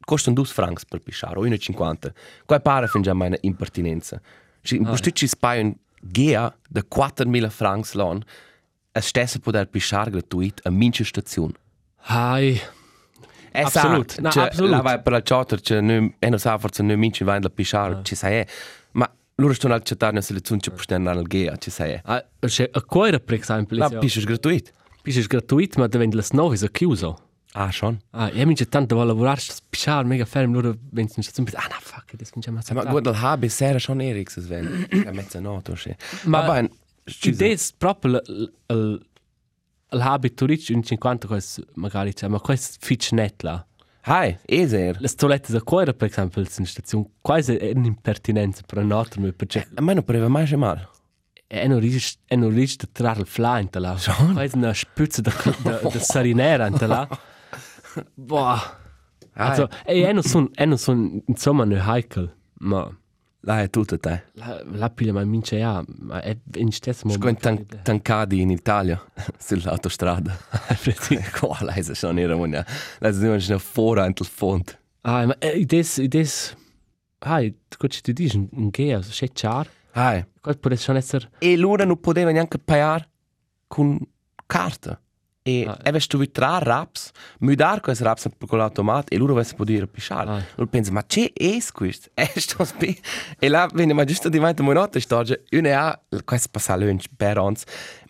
costano 0.00 0.34
2 0.34 0.44
francs 0.44 0.84
per 0.84 1.00
pisciare, 1.00 1.38
o 1.38 1.46
1,50. 1.46 2.12
Qua 2.44 2.58
pare 2.58 2.88
fin 2.88 3.02
già 3.02 3.12
una 3.12 3.36
impertinenza. 3.42 4.20
Sì, 4.60 4.76
in 4.76 4.84
posti 4.84 5.14
ci 5.14 5.28
spaiono 5.28 5.74
gea 6.02 6.54
da 6.68 6.82
4.000 6.94 7.48
francs 7.48 7.92
l'anno, 7.94 8.20
e 8.90 9.00
stesso 9.00 9.38
poter 9.38 9.68
pisciare 9.68 10.10
gratuito 10.10 10.62
a 10.66 10.70
mince 10.70 11.04
stazione. 11.04 11.54
Hai. 12.04 12.60
Eh, 13.54 13.60
Absolut. 13.62 14.18
No, 14.18 14.28
absolut. 14.28 14.70
La 14.70 14.80
vai 14.80 15.00
per 15.00 15.12
la 15.12 15.20
chatter, 15.22 15.60
cioè, 15.60 15.80
noi, 15.80 16.14
e 16.18 16.28
non 16.28 16.38
sa, 16.38 16.58
forse 16.58 16.82
noi 16.82 16.96
minci 16.96 17.22
vanno 17.22 17.46
a 17.46 17.50
pisciare, 17.50 18.00
ci 18.02 18.14
sai, 18.14 18.44
ma 18.92 19.10
loro 19.36 19.52
stanno 19.54 19.74
al 19.74 19.82
chattare 19.82 20.12
una 20.12 20.20
selezione 20.20 20.60
che 20.60 20.94
andare 20.94 21.18
al 21.18 21.26
gea, 21.26 21.56
ci 21.56 21.70
sai. 21.70 22.00
Ah, 22.04 22.24
c'è 22.40 22.68
a 22.72 22.82
cuore, 22.82 23.20
per 23.20 23.38
esempio. 23.38 23.76
La 23.76 23.88
La 23.90 23.98
piscia 23.98 24.20
è 24.20 24.24
gratuito. 24.24 24.70
pisce 25.02 25.20
è 25.20 25.24
gratuito, 25.24 25.80
ma 25.80 25.86
deve 25.86 26.06
le 26.06 26.24
9 26.30 26.56
è 26.66 26.70
chiuso. 26.70 27.18
Ah, 27.54 27.70
schon. 27.70 27.98
Ah, 28.10 28.30
io 28.30 28.46
mi 28.46 28.54
c'è 28.54 28.66
tanto 28.66 28.96
da 28.96 29.04
lavorare, 29.04 29.40
pisciare 29.68 30.06
mega 30.06 30.24
fermo, 30.24 30.54
loro 30.54 30.70
vengono 30.90 31.14
in 31.16 31.22
stazione, 31.22 31.50
ah, 31.54 31.66
no, 31.68 31.76
fuck, 31.80 32.14
adesso 32.14 32.32
mi 32.36 32.42
chiama 32.42 32.60
Ma 32.72 32.84
guarda, 32.84 33.10
il 33.10 33.18
hobby 33.22 33.48
sera 33.48 33.78
schon 33.78 34.00
Erik, 34.00 34.30
se 34.30 34.40
sven. 34.40 34.86
A 35.06 35.12
mezzanotte, 35.12 35.76
sì. 35.76 35.94
Ma- 36.24 36.42
Ma 36.46 36.52
ben, 36.52 36.70
L'idea 37.22 37.52
è 37.52 37.58
proprio 37.76 38.22
il- 38.24 38.52
il 38.68 39.06
il 39.94 40.00
habit 40.00 40.32
turistico 40.34 40.72
in 40.78 40.82
50 40.82 41.26
questo 41.26 41.64
magari 41.74 42.14
c'è, 42.14 42.26
ma 42.26 42.40
questo 42.40 42.78
fitch 42.80 43.12
net 43.12 43.42
là. 43.42 43.62
Hai, 44.04 44.38
eser. 44.46 44.98
Le 44.98 45.06
stolette 45.08 45.52
da 45.52 45.60
cuore, 45.60 45.92
per 45.92 46.08
esempio, 46.08 46.40
in 46.40 46.64
stazione, 46.66 47.06
quasi 47.20 47.56
è 47.56 47.72
un'impertinenza 47.74 48.62
per 48.66 48.78
un 48.82 48.90
altro, 48.92 49.20
perché 49.32 49.68
A 49.74 49.82
me 49.82 49.92
non 49.92 50.02
pareva 50.02 50.28
mai 50.28 50.46
che 50.46 50.56
mal. 50.56 50.88
è 51.46 51.66
non 51.66 51.78
riesce 51.80 52.16
a 52.30 52.88
trarre 52.90 53.20
il 53.20 53.26
fly 53.26 53.60
in 53.70 53.80
là. 53.82 53.94
Schon? 53.98 54.32
Quasi 54.32 54.56
una 54.56 54.72
spuzza 54.72 55.20
da 55.20 55.32
da 55.62 55.72
da 55.82 56.00
sarinera 56.00 56.66
in 56.68 56.76
là. 56.86 57.06
Boah. 58.14 58.78
Also, 59.34 59.68
ey, 59.86 60.02
è 60.02 60.12
non 60.12 60.22
son 60.22 60.50
è 60.54 60.64
non 60.66 60.78
son 60.78 61.22
insomma 61.26 61.64
ne 61.64 61.78
heikel, 61.78 62.34
ma 62.60 62.94
La 63.44 63.60
è 63.62 63.70
tutta 63.70 63.96
te. 63.98 64.24
la 64.34 64.62
la 64.72 64.90
piglia 64.90 65.12
ma 65.12 65.24
mince 65.24 65.56
ja, 65.56 65.82
ma 66.00 66.20
è 66.20 66.36
in 66.56 66.70
stesso 66.70 67.08
Scoin 67.08 67.36
momento. 67.40 67.66
tan 67.66 67.82
tancadi 67.82 68.40
in 68.40 68.50
Italia, 68.50 69.02
sull'autostrada. 69.38 70.36
Qua, 71.38 71.58
lei 71.62 71.82
se 71.82 71.94
schon 71.94 72.18
era 72.18 72.36
monia. 72.36 72.64
Lei 73.00 73.12
se 73.14 73.26
non 73.26 73.58
fora 73.58 74.04
in 74.06 74.12
il 74.16 74.26
fond. 74.26 74.78
Ah, 75.00 75.26
ma 75.26 75.36
eh, 75.38 75.58
ides 75.58 75.96
ides 75.96 76.56
Hai, 77.18 77.54
cosa 77.76 78.00
ti 78.02 78.12
dici? 78.12 78.48
Un 78.52 78.70
che 78.70 78.98
c'è 79.00 79.28
char? 79.32 79.68
Hai. 79.92 80.24
Cosa 80.40 80.58
può 80.58 80.70
essere 80.70 81.30
E 81.38 81.56
loro 81.56 81.84
non 81.84 81.98
potevano 82.00 82.34
neanche 82.34 82.58
pagare 82.58 83.08
con 83.66 83.98
carta. 84.46 85.00
E 85.42 85.64
Ah. 85.66 85.72
ah. 85.72 85.78
avessi 85.88 86.06
tu 86.06 86.24
tre 86.30 86.58
raps, 86.60 87.10
mudare 87.40 87.80
questi 87.80 88.04
raps 88.04 88.28
con 88.46 88.58
l'automato 88.58 89.12
e 89.12 89.18
loro 89.18 89.32
avessero 89.32 89.56
potuto 89.56 89.86
pisciare. 89.88 90.30
Ah. 90.30 90.44
Loro 90.54 90.70
pensano, 90.70 90.96
ma 90.96 91.04
c'è 91.04 91.32
è 91.32 91.58
questo? 91.72 92.10
È 92.14 92.30
sto 92.38 92.64
spi... 92.64 92.96
E 93.38 93.48
là, 93.48 93.68
viene 93.72 93.92
ma 93.92 94.04
giusto 94.04 94.28
diventa 94.28 94.62
una 94.62 94.72
notte 94.72 95.00
storia, 95.00 95.38
una 95.50 95.88
ha 95.88 96.00
questo 96.24 96.48
passato 96.50 96.84
lunch 96.84 97.06
per 97.16 97.38
ons. 97.38 97.64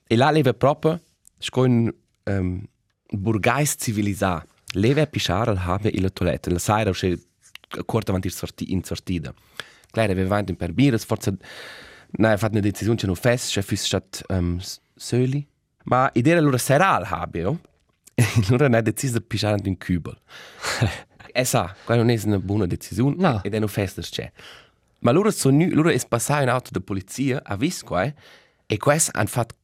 E 0.07 0.17
là 0.17 0.31
leva 0.31 0.53
proprio, 0.53 1.01
scoin 1.39 1.93
um, 2.25 2.63
burgais 3.11 3.77
civilizzato. 3.79 4.49
Leva 4.75 5.03
a 5.03 5.07
pisciare 5.07 5.51
al 5.51 5.59
habe 5.59 5.91
e 5.91 6.01
la 6.01 6.11
toilette. 6.11 6.51
La 6.51 6.59
sera 6.59 6.91
uscì 6.91 7.19
corta 7.87 8.11
avanti 8.11 8.29
sorti- 8.29 8.73
in 8.73 8.83
sortita. 8.85 9.33
Claro, 9.91 10.13
aveva 10.13 10.27
avanti 10.35 10.55
per 10.55 10.73
birra, 10.73 10.99
forse... 10.99 11.37
Nein, 12.15 12.37
fatto 12.37 12.53
una 12.53 12.61
decisione 12.61 12.99
che 12.99 13.07
non 13.07 13.15
fest, 13.15 13.55
che 13.55 13.63
fosse 13.63 13.87
stato 13.87 14.19
um, 14.29 14.61
soli. 14.95 15.47
Ma 15.85 16.11
idea 16.15 16.39
allora 16.39 16.59
sarà 16.59 16.95
al 16.95 17.07
habio. 17.09 17.61
E 18.15 18.25
allora 18.49 18.69
ne 18.69 18.79
ha 18.79 18.83
deciso 18.83 19.19
di 19.19 19.25
pisciare 19.25 19.59
in 19.59 19.67
un 19.67 19.77
cubel. 19.79 20.19
e 21.33 21.45
sa, 21.45 21.75
quella 21.85 22.03
non 22.03 22.11
è 22.11 22.21
una 22.25 22.39
buona 22.39 22.67
decisione. 22.67 23.17
No. 23.19 23.41
Ed 23.43 23.55
è 23.55 23.59
un 23.59 23.69
fest 23.69 24.01
c'è. 24.01 24.31
Ma 25.01 25.11
loro 25.11 25.31
sono 25.31 25.67
loro 25.71 25.89
è 25.89 26.01
passato 26.09 26.43
in 26.43 26.49
auto 26.49 26.71
di 26.73 26.81
polizia, 26.81 27.43
ha 27.43 27.57
visto 27.57 27.87
qua, 27.87 28.13
e 28.67 28.77
questo 28.77 29.11
hanno 29.15 29.27
fatto 29.27 29.57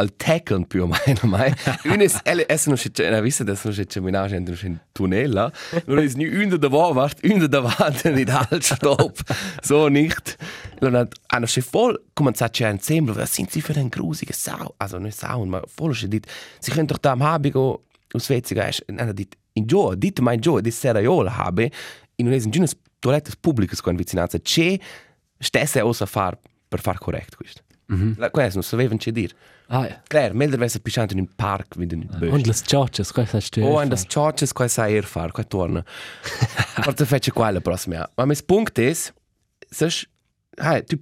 al 0.00 0.14
tackle 0.16 0.64
più 0.66 0.84
o 0.84 0.86
meno, 0.86 1.20
mai. 1.24 1.52
Uno 1.84 2.02
è, 2.02 2.22
è, 2.22 2.46
è 2.46 2.60
non 2.66 2.76
c'è, 2.76 3.12
ha 3.12 3.20
visto, 3.20 3.42
adesso 3.42 3.68
non 3.68 3.76
c'è 3.76 3.86
camminato 3.86 4.34
in 4.34 4.46
un 4.46 4.80
tunnel, 4.92 5.52
loro 5.86 6.00
è 6.00 6.10
nu 6.14 6.42
uno 6.42 6.56
davor, 6.56 6.94
wart, 6.94 7.18
uno 7.24 7.46
davanti, 7.48 8.10
nicht 8.10 8.30
halt, 8.30 8.62
stopp, 8.62 9.18
so 9.60 9.88
nicht. 9.88 10.36
Loro 10.78 11.08
hanno 11.26 11.46
c'è 11.46 11.62
voll 11.70 12.00
cominciato 12.12 12.64
a 12.64 12.68
insieme, 12.68 13.12
was 13.14 13.32
sind 13.32 13.50
sie 13.50 13.60
für 13.60 13.76
ein 13.76 13.88
grusige 13.88 14.32
Sau, 14.32 14.74
also 14.76 14.98
nicht 14.98 15.18
Sau, 15.18 15.44
ma 15.44 15.60
voll 15.74 15.92
c'è 15.92 16.06
dit, 16.06 16.26
sie 16.60 16.70
können 16.72 16.86
doch 16.86 16.98
da 16.98 17.12
am 17.12 17.22
Habigo, 17.22 17.86
aus 18.12 18.24
Svezia, 18.24 18.70
hanno 18.86 19.12
dit, 19.12 19.36
in 19.54 19.66
Gio, 19.66 19.96
dite 19.96 20.22
mai 20.22 20.36
in 20.36 20.40
Gio, 20.40 20.60
di 20.60 20.70
sera 20.70 21.00
io 21.00 21.22
la 21.22 21.32
habe, 21.32 21.70
in 22.16 22.26
un 22.26 22.32
in 22.32 22.50
giunas 22.50 22.76
toilettes 23.00 23.34
pubblicas 23.36 23.80
con 23.80 23.96
vicinanza, 23.96 24.38
c'è 24.38 24.78
stesse 25.38 25.80
osa 25.80 26.06
far 26.06 26.38
per 26.68 26.80
far 26.80 26.98
correct 26.98 27.34
questo. 27.34 27.62
Mm 27.92 28.12
-hmm. 28.12 28.30
Questo 28.30 28.54
non 28.54 28.62
sapevano 28.62 28.98
c'è 28.98 29.10
dire. 29.10 29.34
Ah, 29.70 29.84
ja. 29.86 30.00
Claro, 30.08 30.34
melder 30.34 30.58
vesse 30.58 30.80
pisciante 30.80 31.12
in 31.14 31.20
un 31.20 31.28
park 31.36 31.76
in 31.76 31.92
Und 31.92 32.20
Bösch. 32.20 32.46
las 32.46 32.62
cioccias, 32.64 33.12
cosa 33.12 33.40
sti? 33.40 33.60
O 33.62 33.80
in 33.82 33.90
das 33.90 34.06
churches 34.06 34.52
qua 34.54 34.66
sa 34.68 34.88
er 34.88 35.02
far, 35.02 35.30
qua 35.30 35.44
torna. 35.44 35.84
Forse 36.82 37.04
fece 37.04 37.30
qua 37.32 37.50
la 37.50 37.60
prossima. 37.60 37.96
anno. 37.96 38.08
Ma 38.16 38.24
mes 38.24 38.42
punct 38.42 38.78
es, 38.78 39.12
sas, 39.70 40.06
hai, 40.58 40.82
tu, 40.86 40.96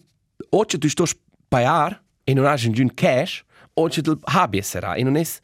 oce 0.51 0.79
tu 0.79 0.89
stos 0.89 1.15
paiar 1.49 2.01
e 2.27 2.35
non 2.35 2.45
hai 2.47 2.67
un 2.81 2.91
cash, 2.95 3.45
oce 3.75 4.03
tu 4.03 4.19
habi 4.25 4.63
sarà, 4.63 4.97
e 4.97 5.05
non 5.05 5.17
es, 5.17 5.41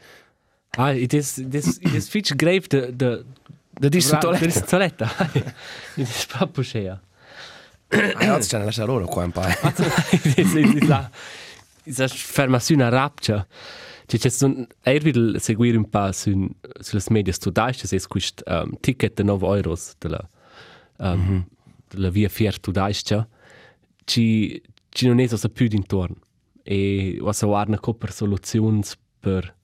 Ah, 0.78 0.90
it 0.90 1.12
is 1.12 1.34
this 1.50 1.76
it 1.82 1.92
is 1.92 2.08
fitch 2.08 2.34
grave 2.34 2.66
de 2.68 2.90
de 2.96 3.24
da 3.78 3.88
dis 3.88 4.06
su 4.06 4.14
de 4.14 4.20
toilette. 4.20 4.64
toiletta. 4.66 5.06
It 5.96 6.08
is 6.08 6.24
proprio 6.26 6.64
schea. 6.64 6.98
Ai, 7.90 8.30
oggi 8.30 8.48
c'è 8.48 8.56
una 8.56 8.64
lascia 8.64 8.84
loro 8.86 9.06
qua 9.06 9.24
un 9.24 9.32
paio. 9.32 9.54
It 10.12 10.38
is 10.38 10.54
it 10.54 10.82
is 10.82 10.88
la 10.88 11.10
is 11.84 12.00
a 12.00 12.08
fermazione 12.08 12.88
rapcia. 12.88 13.46
Ci 14.06 14.18
c'è 14.18 14.44
un 14.44 14.66
erbil 14.82 15.40
seguire 15.40 15.76
un 15.76 15.88
po' 15.88 16.12
su 16.12 16.48
sulle 16.80 17.02
medie 17.08 17.32
studaisce 17.32 17.86
se 17.86 18.00
quist 18.06 18.42
um, 18.46 18.76
ticket 18.80 19.14
de 19.14 19.22
9 19.22 19.46
euros 19.46 19.94
della 19.98 20.28
um, 20.98 21.46
della 21.88 22.10
via 22.10 22.28
fier 22.28 22.54
studaisce. 22.54 23.28
Ci 24.04 24.62
ci 24.88 25.06
non 25.06 25.20
è 25.20 25.26
so 25.26 25.48
più 25.48 25.68
d'intorno. 25.68 26.16
E 26.64 27.18
was 27.20 27.42
a 27.42 27.46
warna 27.46 27.78
co 27.78 27.94
per 27.94 28.12
soluzioni 28.12 28.82
per 29.18 29.56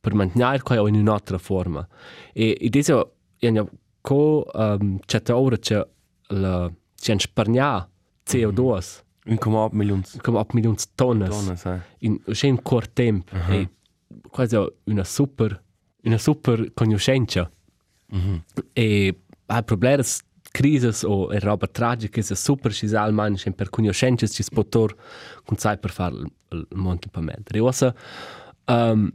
per 0.00 0.14
mantenere 0.14 0.62
qua 0.62 0.88
in 0.88 0.94
un'altra 0.94 1.38
forma. 1.38 1.86
E 2.32 2.56
adesso 2.64 3.14
io 3.38 3.70
co 4.00 4.46
um, 4.52 4.98
c'è 5.00 5.22
ora 5.32 5.56
c'è 5.56 5.86
la 6.28 6.70
c'è 6.94 7.12
un 7.12 7.18
spargna 7.18 7.88
CO2 8.24 8.60
Un 8.60 8.80
come 8.82 9.07
8 9.36 9.76
milioni 9.76 10.02
come 10.20 10.38
8 10.38 10.54
milioni 10.54 10.76
di 10.76 10.82
tonne 10.94 11.28
donne, 11.28 11.56
sai. 11.56 11.80
in 11.98 12.20
un 12.26 12.62
corto 12.62 12.90
tempo 12.92 13.34
e 13.48 13.68
quasi 14.28 14.56
una 14.84 15.04
super 15.04 15.62
una 16.02 16.18
super 16.18 16.72
conoscenza 16.72 17.50
e 18.72 19.20
il 19.46 19.64
problema 19.64 20.02
è 20.02 20.06
crisi 20.50 21.04
o 21.04 21.30
è 21.30 21.38
roba 21.40 21.66
tragica 21.66 22.20
è 22.20 22.34
super 22.34 22.72
ci 22.72 22.88
sa 22.88 23.02
almeno 23.02 23.36
c'è 23.36 23.50
per 23.52 23.68
conoscenza 23.68 24.26
ci 24.26 24.42
si 24.42 24.50
può 24.50 24.64
tor 24.64 24.94
con 25.44 25.56
sai 25.56 25.78
per 25.78 25.90
fare 25.90 26.14
il, 26.16 26.66
monte 26.74 27.08
per 27.08 27.22
me 27.22 27.36
e 27.44 27.60
ora 27.60 27.94
um, 28.66 29.10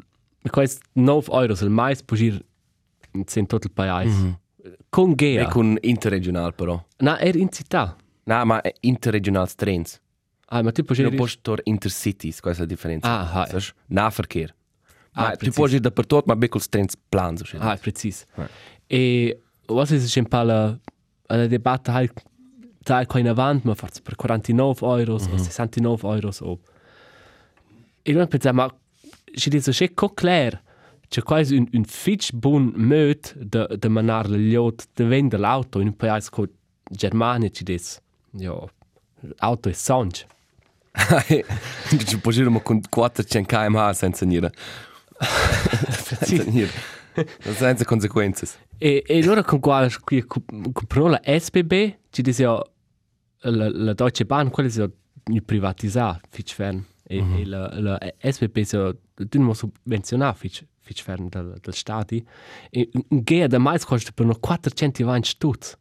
questo 0.49 0.85
9 0.93 1.31
euro 1.31 1.53
il 1.53 1.69
mais 1.69 2.03
può 2.03 2.17
ir 2.17 2.43
in 3.11 3.25
tutto 3.25 3.67
il 3.67 3.71
paese 3.71 4.39
con 4.89 5.11
E 5.11 5.15
gea 5.15 5.47
con 5.47 5.77
interregional 5.81 6.53
però. 6.53 6.81
no 6.97 7.15
è 7.15 7.31
in 7.35 7.51
città 7.51 7.95
No, 8.25 8.45
ma 8.45 8.61
è 8.61 8.73
interregional 8.81 9.53
trends. 9.55 9.99
ah 10.47 10.61
ma 10.61 10.71
tu 10.71 10.83
puoi 10.83 10.97
Non 11.01 11.11
ir 11.11 11.17
puoi 11.17 11.29
tor 11.41 11.61
intercities, 11.63 12.39
questa 12.39 12.63
è 12.63 12.65
la 12.65 12.71
differenza. 12.73 13.07
Ah, 13.07 13.41
ah. 13.41 13.45
Sas, 13.47 13.73
Nahverkehr. 13.87 14.53
Ah, 15.13 15.29
Ma 15.29 15.35
tu 15.35 15.51
puoi 15.51 15.73
ir 15.73 15.79
dappertutto, 15.79 16.23
ma 16.27 16.35
becco 16.35 16.59
trends 16.69 16.95
plan, 17.09 17.37
so 17.37 17.45
Ah, 17.59 17.75
precis. 17.77 18.25
Ja. 18.35 18.47
E 18.87 19.39
was 19.67 19.91
ist 19.91 20.03
es 20.03 20.17
ein 20.17 20.27
paar 20.27 20.45
la 20.45 20.79
la 21.29 21.47
debatte 21.47 21.91
halt 21.93 22.13
da 22.85 23.05
kein 23.05 23.27
avant, 23.27 23.63
man 23.65 23.75
fährt 23.75 24.03
per 24.03 24.15
49 24.15 24.81
euros 24.81 25.27
o 25.27 25.37
69 25.37 26.03
euros 26.03 26.41
o. 26.41 26.59
E 28.03 28.11
non 28.13 28.27
pensa 28.27 28.51
ma 28.51 28.67
ci 29.35 29.49
dice 29.49 29.71
che 29.71 29.93
co 29.93 30.09
clair 30.09 30.61
c'è 31.07 31.21
quasi 31.23 31.55
un 31.57 31.67
un 31.73 31.85
fitch 31.85 32.31
bon 32.33 32.73
möd 32.75 33.33
de 33.37 33.77
de 33.77 33.89
manar 33.89 34.27
le 34.27 34.37
liot 34.37 34.85
de 34.95 35.05
vender 35.05 35.39
l'auto 35.39 35.79
in 35.79 35.87
un 35.87 35.95
paese 35.95 36.29
co 36.29 36.45
Germania 36.91 37.49
ci 37.49 37.63
dice. 37.63 38.01
Jo, 38.35 38.69
auto 39.37 39.69
è 39.69 39.73
songe. 39.73 40.25
Ci 42.05 42.19
ir 42.23 42.61
con 42.61 42.81
400 42.89 43.47
km/h 43.47 43.93
senza 43.93 44.25
nire. 44.25 44.51
senza 46.17 46.43
nire. 46.43 46.71
Senza 47.39 47.85
conseguenze. 47.85 48.47
E, 48.77 49.03
e 49.05 49.21
allora 49.21 49.43
con 49.43 49.59
qua 49.59 49.87
qui 50.03 50.23
comprò 50.25 51.07
la 51.07 51.21
SBB 51.23 51.95
ci 52.09 52.21
dice 52.21 52.43
la, 52.43 53.69
la 53.69 53.93
Deutsche 53.93 54.25
Bahn, 54.25 54.49
quella 54.49 54.69
si 54.69 54.81
è 54.81 54.89
privatizzata, 55.41 56.21
fitch 56.29 56.53
fern. 56.53 56.83
E, 57.05 57.21
mm 57.21 57.33
-hmm. 57.33 57.39
e 57.39 57.45
la, 57.45 57.79
la 57.79 57.99
SVP 58.19 58.63
si 58.63 58.75
è 58.75 58.95
d'uno 59.15 59.53
subvenzionata, 59.53 60.33
fitch, 60.33 60.63
fitch 60.79 61.03
fern 61.03 61.27
dal, 61.29 61.57
dal 61.61 61.73
Stati. 61.73 62.25
E 62.71 62.89
un 63.09 63.21
gea 63.23 63.47
da 63.47 63.59
mais 63.59 63.85
costa 63.85 64.11
per 64.11 64.25
no 64.25 64.35
420 64.35 65.27
stutz. 65.27 65.77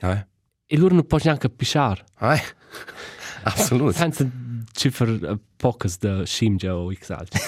Ah, 0.00 0.26
E 0.66 0.76
loro 0.76 0.94
non 0.94 1.06
possono 1.06 1.30
neanche 1.30 1.50
pisciare. 1.50 2.04
ah, 2.16 2.40
absolut. 3.44 3.94
Senza 3.94 4.28
cifre 4.72 5.12
uh, 5.12 5.40
pocas 5.56 5.98
da 5.98 6.24
scimgia 6.24 6.76
o 6.76 6.92
xaltro. 6.92 7.40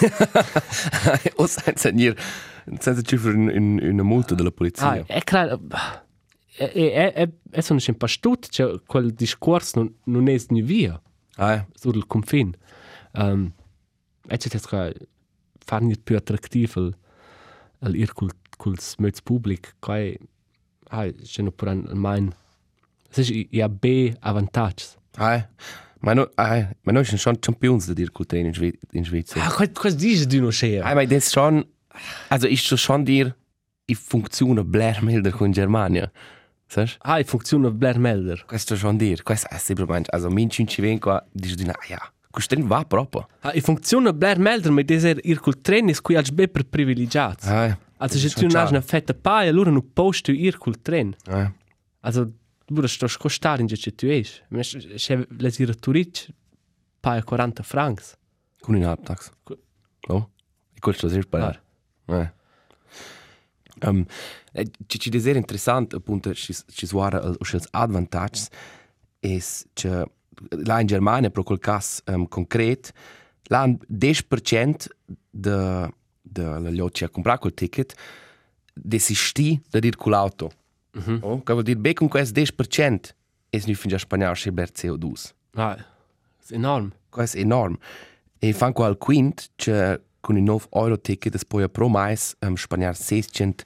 o 1.36 1.46
senza 1.46 1.90
dir, 1.90 2.14
senza 2.78 3.02
cifre 3.02 3.32
in, 3.32 3.48
in, 3.50 3.78
in 3.82 3.92
una 3.92 4.02
multa 4.02 4.34
della 4.34 4.52
polizia. 4.52 4.90
Ah, 4.90 5.04
è 5.06 5.22
chiaro. 5.24 5.60
E, 6.56 6.70
e, 6.74 7.12
e, 7.14 7.32
e 7.50 7.62
sono 7.62 7.78
sempre 7.78 8.08
stut, 8.08 8.48
cioè 8.48 8.80
quel 8.86 9.12
discorso 9.12 9.80
non, 9.80 9.94
non 10.04 10.28
è 10.28 10.36
ni 10.48 10.62
via 10.62 11.00
Ah, 11.38 11.64
sul 11.72 12.06
confine. 12.06 12.52
Um, 13.12 13.52
e 14.26 14.36
c'è 14.36 14.48
che 14.48 15.08
fare 15.58 15.96
più 16.02 16.16
attrattivo 16.16 16.80
il, 16.80 16.96
il 17.82 17.94
ir 17.94 18.12
col, 18.12 18.32
col 18.56 18.78
smöz 18.78 19.22
public, 19.22 19.76
che 19.78 20.18
ah, 20.90 21.10
c'è 21.10 21.42
no 21.42 21.52
per 21.52 21.68
un 21.68 21.90
mein. 21.94 22.34
Es 23.10 23.18
ist 23.18 23.32
ja 23.50 23.68
B 23.68 24.14
avantaggi. 24.20 24.84
ah. 25.16 25.42
Ma 26.00 26.14
no, 26.14 26.28
ah, 26.36 26.68
ma 26.84 26.92
noi 26.92 27.04
schon 27.04 27.36
Champions 27.40 27.86
da 27.86 27.92
dir 27.94 28.08
kultur 28.12 28.38
in, 28.38 28.54
Schwe 28.54 28.72
in 28.92 29.04
Svizzera. 29.04 29.44
Ah, 29.46 29.52
was, 29.58 29.68
was 29.82 29.96
dices 29.96 30.28
du 30.28 30.40
noch 30.40 30.52
schön? 30.52 30.80
Ah, 30.84 30.94
ma 30.94 31.04
das 31.04 31.24
ist 31.26 31.32
schon, 31.32 31.64
also 32.28 32.46
ich 32.46 32.62
so 32.62 32.76
schon 32.76 33.04
dir, 33.04 33.34
ich 33.86 33.98
funktioniere 33.98 34.64
Blair 34.64 35.02
Milder 35.02 35.32
con 35.32 35.50
Germania. 35.52 36.12
Sai? 36.68 36.86
Ah, 37.00 37.20
funziona 37.24 37.70
Blair 37.70 37.98
Melder. 37.98 38.44
Questo 38.46 38.76
schon 38.76 38.96
dir, 38.96 39.24
questo 39.24 39.48
è 39.50 39.58
semplicemente, 39.58 40.10
also 40.12 40.30
min 40.30 40.48
cinci 40.50 40.80
ven 40.82 41.00
qua, 41.00 41.20
dici 41.32 41.56
di 41.56 41.64
na, 41.64 41.74
ja, 41.88 41.98
questo 42.30 42.54
va 42.66 42.84
proprio. 42.84 43.26
Ah, 43.40 43.52
e 43.52 43.60
funziona 43.60 44.12
Blair 44.12 44.38
Melder, 44.38 44.70
ma 44.70 44.82
deser 44.82 45.18
ir 45.24 45.40
col 45.40 45.60
tren 45.60 45.88
is 45.88 46.00
qui 46.00 46.14
als 46.14 46.30
be 46.30 46.46
per 46.46 46.62
privilegiati. 46.64 47.44
Ah, 47.48 47.76
Also, 48.00 48.18
se 48.18 48.28
tu 48.28 48.48
schade. 48.48 48.68
eine 48.68 48.82
fette 48.82 49.12
Paia, 49.14 49.50
allora 49.50 49.70
non 49.72 49.92
posti 49.92 50.54
col 50.56 50.80
tren. 50.80 51.16
ah. 51.26 51.50
Also, 52.02 52.30
würdest 52.68 53.00
das 53.02 53.18
costare 53.18 53.60
in 53.62 53.68
che 53.68 53.94
tu 53.94 54.06
es. 54.06 54.42
Ma 54.48 54.62
se 54.62 55.26
le 55.28 55.52
ir 55.58 55.74
turic, 55.76 56.28
paia 57.00 57.22
40 57.22 57.62
francs. 57.62 58.16
Con 58.60 58.76
in 58.76 58.84
halbtags. 58.84 59.30
Cu- 59.44 59.58
Oh, 60.08 60.30
e 60.74 60.78
questo 60.78 61.08
è 61.08 61.18
per 61.24 61.62
Eh. 62.06 62.32
Um, 63.80 64.04
ci 64.86 64.98
ci 64.98 65.10
desera 65.10 65.38
interessant 65.38 65.94
appunto 65.94 66.34
ci 66.34 66.52
ci 66.66 66.86
suara 66.86 67.20
os 67.38 67.52
els 67.52 67.68
advantages 67.70 68.48
es 69.20 69.66
che 69.74 70.04
la 70.64 70.80
in 70.80 70.86
Germania 70.86 71.30
pro 71.30 71.44
quel 71.44 71.58
cas 71.58 72.02
um, 72.06 72.26
concret 72.26 72.92
la 73.50 73.66
10% 73.66 74.88
de 75.30 75.88
de 76.22 76.42
la 76.42 76.84
a 77.04 77.08
comprare 77.08 77.38
quel 77.38 77.54
ticket 77.54 77.94
desisti 78.74 79.60
da 79.70 79.78
dir 79.78 79.96
con 79.96 80.12
l'auto. 80.12 80.50
-hmm. 81.00 81.18
Oh, 81.22 81.42
che 81.42 81.52
vuol 81.52 81.64
dire 81.64 81.78
be 81.78 81.92
con 81.94 82.08
quel 82.08 82.26
10% 82.26 83.14
es 83.50 83.66
nu 83.66 83.74
fin 83.74 83.90
già 83.90 83.98
spagnol 83.98 84.36
che 84.36 84.52
ber 84.52 84.70
CO2. 84.70 85.32
Ah, 85.54 85.76
ist 86.40 86.52
enorm. 86.52 86.92
Questo 87.10 87.38
è 87.38 87.40
enorme. 87.40 87.78
E 88.38 88.52
fan 88.52 88.72
qua 88.72 88.86
al 88.86 88.98
quint, 88.98 89.50
che 89.56 90.00
con 90.20 90.36
il 90.36 90.42
9 90.42 90.66
euro 90.70 90.98
ticket 90.98 91.34
es 91.34 91.44
poi 91.44 91.68
pro 91.68 91.88
mais 91.88 92.36
um, 92.40 92.56
spagnar 92.56 92.94
600 92.94 93.64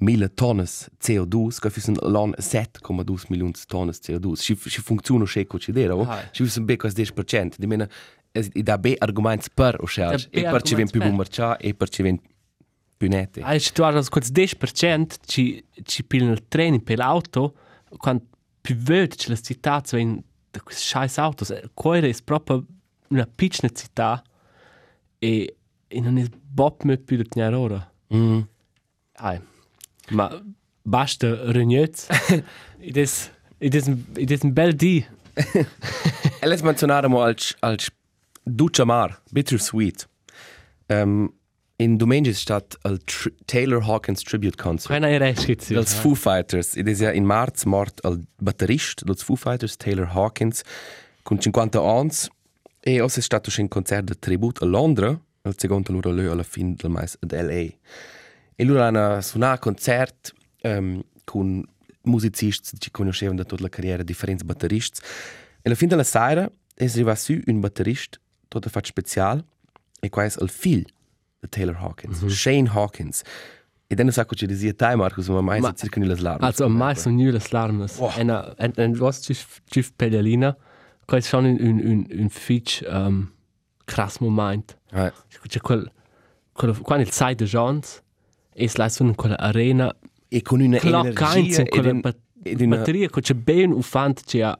mille 0.00 0.28
tonnes 0.28 0.88
CO2, 1.00 1.58
che 1.60 1.70
fissen 1.70 1.96
l'on 2.02 2.32
7,2 2.38 3.26
milioni 3.28 3.52
tonnes 3.66 3.98
CO2. 4.00 4.32
Si, 4.34 4.54
si 4.54 4.80
funziona 4.80 5.24
che 5.24 5.46
considera, 5.46 5.94
oh? 5.94 6.06
Ah. 6.08 6.28
Si 6.30 6.44
fissen 6.44 6.64
be 6.64 6.76
questo 6.76 7.00
10%. 7.02 7.54
Di 7.58 7.66
mena, 7.66 7.88
es, 8.32 8.48
i 8.54 8.62
da 8.62 8.78
be 8.78 8.94
argumenti 8.98 9.48
per 9.52 9.76
o 9.80 9.86
scelge. 9.86 10.28
Da 10.30 10.40
be 10.40 10.46
E 10.46 10.50
per 10.50 10.62
ci 10.62 10.74
ven 10.74 10.88
più 10.88 11.02
marcià, 11.12 11.56
e 11.56 11.74
per 11.74 11.88
ci 11.88 12.02
ven 12.02 12.20
più 12.98 13.08
nette. 13.08 13.40
Ah, 13.40 13.58
se 13.58 13.72
tu 13.72 13.82
hast 13.82 14.10
quels 14.10 14.30
10% 14.30 15.16
ci 15.24 15.64
ci 15.84 16.04
pillen 16.04 16.32
il 16.32 16.48
tren 16.48 16.82
per 16.82 16.98
l'auto, 16.98 17.54
quando 17.96 18.24
più 18.60 18.74
vede 18.76 19.16
che 19.16 19.30
le 19.30 19.40
città 19.40 19.80
sono 19.84 20.22
da 20.50 20.60
questi 20.60 20.82
scheiß 20.82 21.18
autos. 21.18 21.54
Coire 21.74 22.08
è 22.08 22.14
proprio 22.22 22.64
una 23.08 23.26
piccola 23.26 23.72
città 23.72 24.22
e, 25.18 25.56
e 25.86 26.00
non 26.00 26.18
è 26.18 26.26
mehr 26.82 27.00
più 27.00 27.16
da 27.16 27.22
tenere 27.22 27.54
ora. 27.54 27.92
Mm. 28.14 28.40
Ai. 29.12 29.40
Ma 30.10 30.42
basta 30.82 31.52
regnez. 31.52 32.08
ed 32.78 32.96
es 32.96 33.30
ed 33.58 33.74
es 33.74 33.88
ed 34.16 34.30
es 34.30 34.42
un 34.42 34.52
bel 34.52 34.74
di. 34.74 35.06
E 36.40 36.46
let's 36.46 36.62
menzionare 36.62 37.08
mo 37.08 37.22
als, 37.22 37.54
als 37.60 37.90
Duce 38.44 38.84
Mar, 38.84 39.20
Bittersweet. 39.30 40.08
Um, 40.88 41.32
in 41.80 42.34
stato 42.34 42.76
il 42.84 42.98
Tr 43.04 43.32
Taylor 43.44 43.82
Hawkins 43.82 44.22
Tribute 44.22 44.56
Concert. 44.56 44.88
Keine 44.88 45.18
Rechtschitze. 45.18 45.74
Dels 45.74 45.94
Foo 45.94 46.14
Fighters. 46.14 46.76
Ed 46.76 46.88
es 46.88 47.00
ja 47.00 47.10
in 47.10 47.24
Marz 47.24 47.64
mort 47.64 48.00
il 48.04 48.26
batterist 48.38 49.04
dels 49.04 49.22
Foo 49.22 49.36
Fighters, 49.36 49.76
Taylor 49.76 50.08
Hawkins, 50.12 50.62
con 51.22 51.38
50 51.38 51.80
ans. 51.80 52.30
E 52.80 53.00
os 53.00 53.16
è 53.16 53.20
stato 53.20 53.50
un 53.58 53.68
concert 53.68 54.04
de 54.04 54.18
tribut 54.18 54.62
a 54.62 54.64
Londra, 54.64 55.20
il 55.42 55.54
secondo 55.56 55.92
loro 55.92 56.10
lö 56.10 56.30
alla 56.30 56.42
fin 56.42 56.74
del 56.74 56.90
mais 56.90 57.16
ad 57.20 57.32
L.A. 57.32 57.72
E 58.56 58.64
loro 58.64 58.82
hanno 58.82 59.20
suonato 59.20 59.60
concert 59.60 60.32
um, 60.62 61.00
con 61.24 61.64
musicisti 62.02 62.76
che 62.78 62.90
conoscevano 62.90 63.38
da 63.38 63.44
tutta 63.44 63.62
la 63.62 63.68
carriera, 63.68 64.02
differenti 64.02 64.44
batteristi. 64.44 65.00
E 65.00 65.62
alla 65.62 65.76
fin 65.76 65.88
della 65.88 66.02
sera 66.02 66.50
è 66.74 66.84
arrivato 66.84 67.20
su 67.20 67.40
un 67.46 67.60
batterista, 67.60 68.18
tutto 68.48 68.68
fatto 68.68 68.86
speciale, 68.86 69.44
e 70.00 70.08
qua 70.08 70.24
è 70.24 70.32
il 70.40 70.48
figlio 70.48 70.84
di 70.84 70.97
Taylor 71.50 71.80
Hawkins, 71.80 72.20
Shane 72.34 72.74
Hawkins. 72.74 73.22
E 73.90 73.94
dann 73.96 74.10
sag 74.10 74.28
ich 74.32 74.46
dir, 74.46 74.76
Teil, 74.76 74.96
Markus, 74.96 75.28
und 75.28 75.36
man 75.36 75.44
Ma- 75.44 75.58
meint, 75.60 75.78
circa 75.78 75.98
nelle 75.98 76.14
larme. 76.14 76.42
Also 76.46 76.66
am 76.66 76.76
meisten 76.76 77.16
nulles 77.16 77.52
Larmes. 77.52 77.98
Ena 78.18 78.54
en 78.58 78.72
en 78.76 79.00
was 79.00 79.22
chif 79.22 79.62
chif 79.70 79.92
Pellalina. 79.96 80.56
Quai 81.06 81.22
schon 81.22 81.46
un 81.46 81.58
un 81.58 81.80
un 81.80 82.06
un 82.20 82.28
fitch 82.28 82.84
um, 82.86 83.30
krass 83.86 84.20
moment. 84.20 84.76
Ja. 84.92 85.10
C'è 85.48 85.60
quel 85.60 85.90
quel 86.52 86.76
quando 86.82 87.04
il 87.06 87.12
side 87.12 87.36
de 87.36 87.46
Jones 87.46 88.02
e 88.52 88.70
la 88.74 88.88
su 88.90 89.04
in 89.04 89.14
quella 89.14 89.38
arena 89.38 89.94
E 90.30 90.42
con 90.42 90.60
una 90.60 90.76
energia 90.76 91.62
in 91.78 92.00
bat- 92.02 92.18
ed 92.42 92.60
una... 92.60 92.76
batteria 92.76 93.08
che 93.08 93.20
c'è 93.22 93.34
ben 93.34 93.72
un 93.72 93.82
fant 93.82 94.22
che 94.22 94.42
ha 94.42 94.54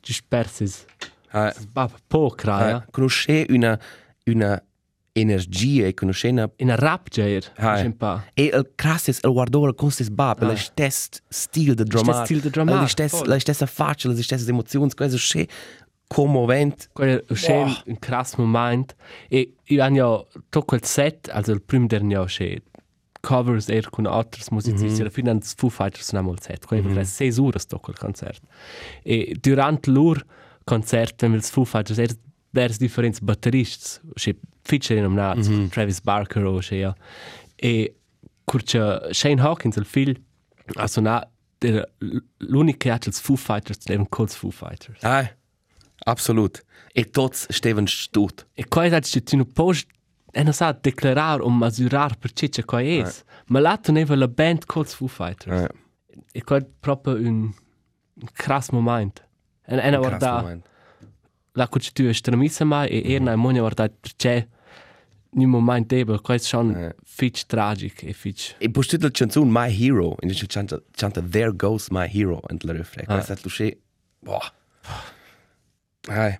ci 0.00 0.14
spersis. 0.14 0.86
Ja, 1.32 1.54
Bab 1.70 1.92
po 2.08 2.30
kraja. 2.30 2.68
ja. 2.68 2.86
Conosce 2.90 3.46
una, 3.50 3.78
una 4.24 4.62
energia 5.12 5.86
e 5.86 5.94
conosce 5.94 6.28
una... 6.28 6.50
In 6.56 6.70
a 6.70 6.74
rap 6.76 7.08
jair. 7.08 7.52
C'è 7.52 7.84
un 7.84 7.96
pa. 7.96 8.24
E 8.34 8.44
il 8.44 8.72
krass 8.74 9.08
è 9.08 9.26
il 9.26 9.32
guardare 9.32 9.74
con 9.74 9.90
se 9.90 10.04
sbab, 10.04 10.42
Ah. 10.42 10.46
la 10.46 10.56
stessa 10.56 11.08
stil 11.28 11.74
de 11.74 11.84
dramar. 11.84 12.24
stil 12.24 12.40
de 12.40 12.50
dramar, 12.50 12.80
La 12.82 12.86
stessa, 12.86 13.16
voll. 13.18 13.28
la 13.28 13.38
stessa 13.38 13.66
faccia, 13.66 14.08
la 14.08 14.22
stessa 14.22 14.48
emozioni, 14.48 14.90
questo 14.94 15.38
è 15.38 15.46
commovente. 16.06 16.86
Quel 16.92 17.24
Boah. 17.26 17.82
un 17.86 17.98
krass 17.98 18.34
moment 18.36 18.94
e 19.28 19.54
io 19.64 19.82
hanno 19.82 20.26
to 20.48 20.62
quel 20.62 20.84
set, 20.84 21.28
also 21.28 21.52
il 21.52 21.62
primo 21.62 21.86
der 21.86 22.02
ne 22.02 22.24
c'è 22.24 22.60
covers 23.20 23.68
er 23.68 23.90
con 23.90 24.06
altri 24.06 24.42
musicisti, 24.50 24.86
mm 24.86 24.94
-hmm. 24.94 25.00
alla 25.00 25.10
fine 25.10 25.38
Foo 25.56 25.68
Fighters 25.68 26.12
non 26.12 26.26
il 26.28 26.40
set, 26.40 26.66
quindi 26.66 26.88
mm 26.88 26.96
-hmm. 26.96 27.02
6 27.04 27.38
ore 27.38 27.58
sto 27.58 27.78
quel 27.78 27.96
concert. 27.98 28.42
E 29.04 29.36
durante 29.40 29.90
lur 29.90 30.24
concert, 30.64 31.20
wenn 31.22 31.32
wir 31.32 31.42
Foo 31.42 31.64
Fighters 31.64 31.98
er 31.98 32.10
vers 32.52 32.78
differenti 32.78 33.20
batteristi, 33.22 34.00
c'è 34.62 34.78
feature 34.78 35.00
in 35.00 35.06
mm 35.06 35.40
-hmm. 35.40 35.68
Travis 35.68 36.00
Barker 36.00 36.44
o 36.44 36.58
c'è 36.58 36.76
ja. 36.76 36.94
E 37.56 37.94
curcia 38.44 39.12
Shane 39.12 39.40
Hawkins 39.40 39.76
il 39.76 39.84
figlio 39.84 40.14
ha 40.74 40.86
suonato 40.86 41.28
l'unico 42.38 42.78
che 42.78 42.90
ha 42.90 42.98
il 43.04 43.12
Foo 43.12 43.36
Fighters, 43.36 43.86
erano 43.86 44.06
col 44.08 44.28
Foo 44.28 44.50
Fighters. 44.50 45.02
Ah, 45.02 45.30
absolut. 46.04 46.64
E 46.92 47.04
tots 47.04 47.46
steven 47.50 47.86
stut. 47.86 48.46
E 48.54 48.66
qua 48.66 48.84
è 48.84 49.00
che 49.00 49.22
tu 49.22 49.44
puoi 49.46 49.78
e 50.32 50.42
non 50.42 50.52
sa 50.52 50.72
declarare 50.72 51.42
o 51.42 51.50
misurare 51.50 52.14
per 52.18 52.32
ciò 52.32 52.46
che 52.46 52.64
qua 52.64 52.80
è. 52.80 53.04
Ma 53.46 53.60
là 53.60 53.76
tu 53.76 53.92
neva 53.92 54.14
la 54.16 54.28
band 54.28 54.64
called 54.64 54.88
Foo 54.88 55.08
Fighters. 55.08 55.60
Ja. 55.60 55.68
E 56.32 56.42
qua 56.44 56.56
è 56.56 56.66
proprio 56.80 57.14
un, 57.14 57.52
un 58.14 58.28
krass 58.32 58.70
moment. 58.70 59.26
E 59.66 59.74
e 59.76 59.88
una 59.88 59.98
Krass 59.98 60.18
guarda, 60.18 60.40
moment. 60.40 60.68
la 61.52 61.66
tu 61.66 62.02
è 62.04 62.12
stramissa 62.12 62.64
mai 62.64 62.88
e 62.88 63.12
era 63.12 63.22
una 63.22 63.36
monia 63.36 63.60
guarda 63.60 63.88
perché 63.88 64.48
in 65.34 65.42
un 65.44 65.50
momento 65.50 65.94
debel, 65.94 66.20
qua 66.20 66.34
è 66.34 66.38
Ja. 66.76 66.94
fitch 67.04 67.46
tragic 67.46 68.02
e 68.02 68.12
fitch. 68.12 68.54
E 68.58 68.70
poi 68.70 68.84
la 68.98 69.10
canzone 69.10 69.50
My 69.50 69.70
Hero, 69.84 70.16
e 70.18 70.26
dice 70.26 70.46
canta, 70.46 70.80
canta 70.92 71.22
There 71.22 71.54
Goes 71.54 71.88
My 71.90 72.08
Hero, 72.12 72.40
e 72.48 72.56
la 72.60 72.72
refre. 72.72 73.04
Ah. 73.06 73.14
Questo 73.14 73.32
è 73.32 73.36
luce, 73.42 73.78
boh. 74.18 74.40
Ah, 76.08 76.38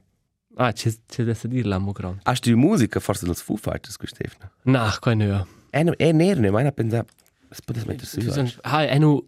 Ah, 0.56 0.72
c'è 0.72 0.90
c'è 1.06 1.22
da 1.24 1.34
dire 1.44 1.68
la 1.68 1.78
mo 1.78 1.92
gran. 1.92 2.18
hast 2.24 2.44
du 2.46 2.56
musica 2.56 2.98
forse 3.00 3.24
dels 3.24 3.40
Foo 3.40 3.56
Fighters, 3.56 3.96
Stefano? 4.08 4.50
Na, 4.64 4.94
qua 5.00 5.14
ne. 5.14 5.46
E, 5.70 5.94
e 5.96 6.12
nerne, 6.12 6.50
ma 6.50 6.60
pensa, 6.72 7.04
es 7.50 7.60
potete 7.62 7.86
mettere 7.86 8.06
su. 8.06 8.58
Ha, 8.62 8.82
e 8.84 8.98
nu 8.98 9.26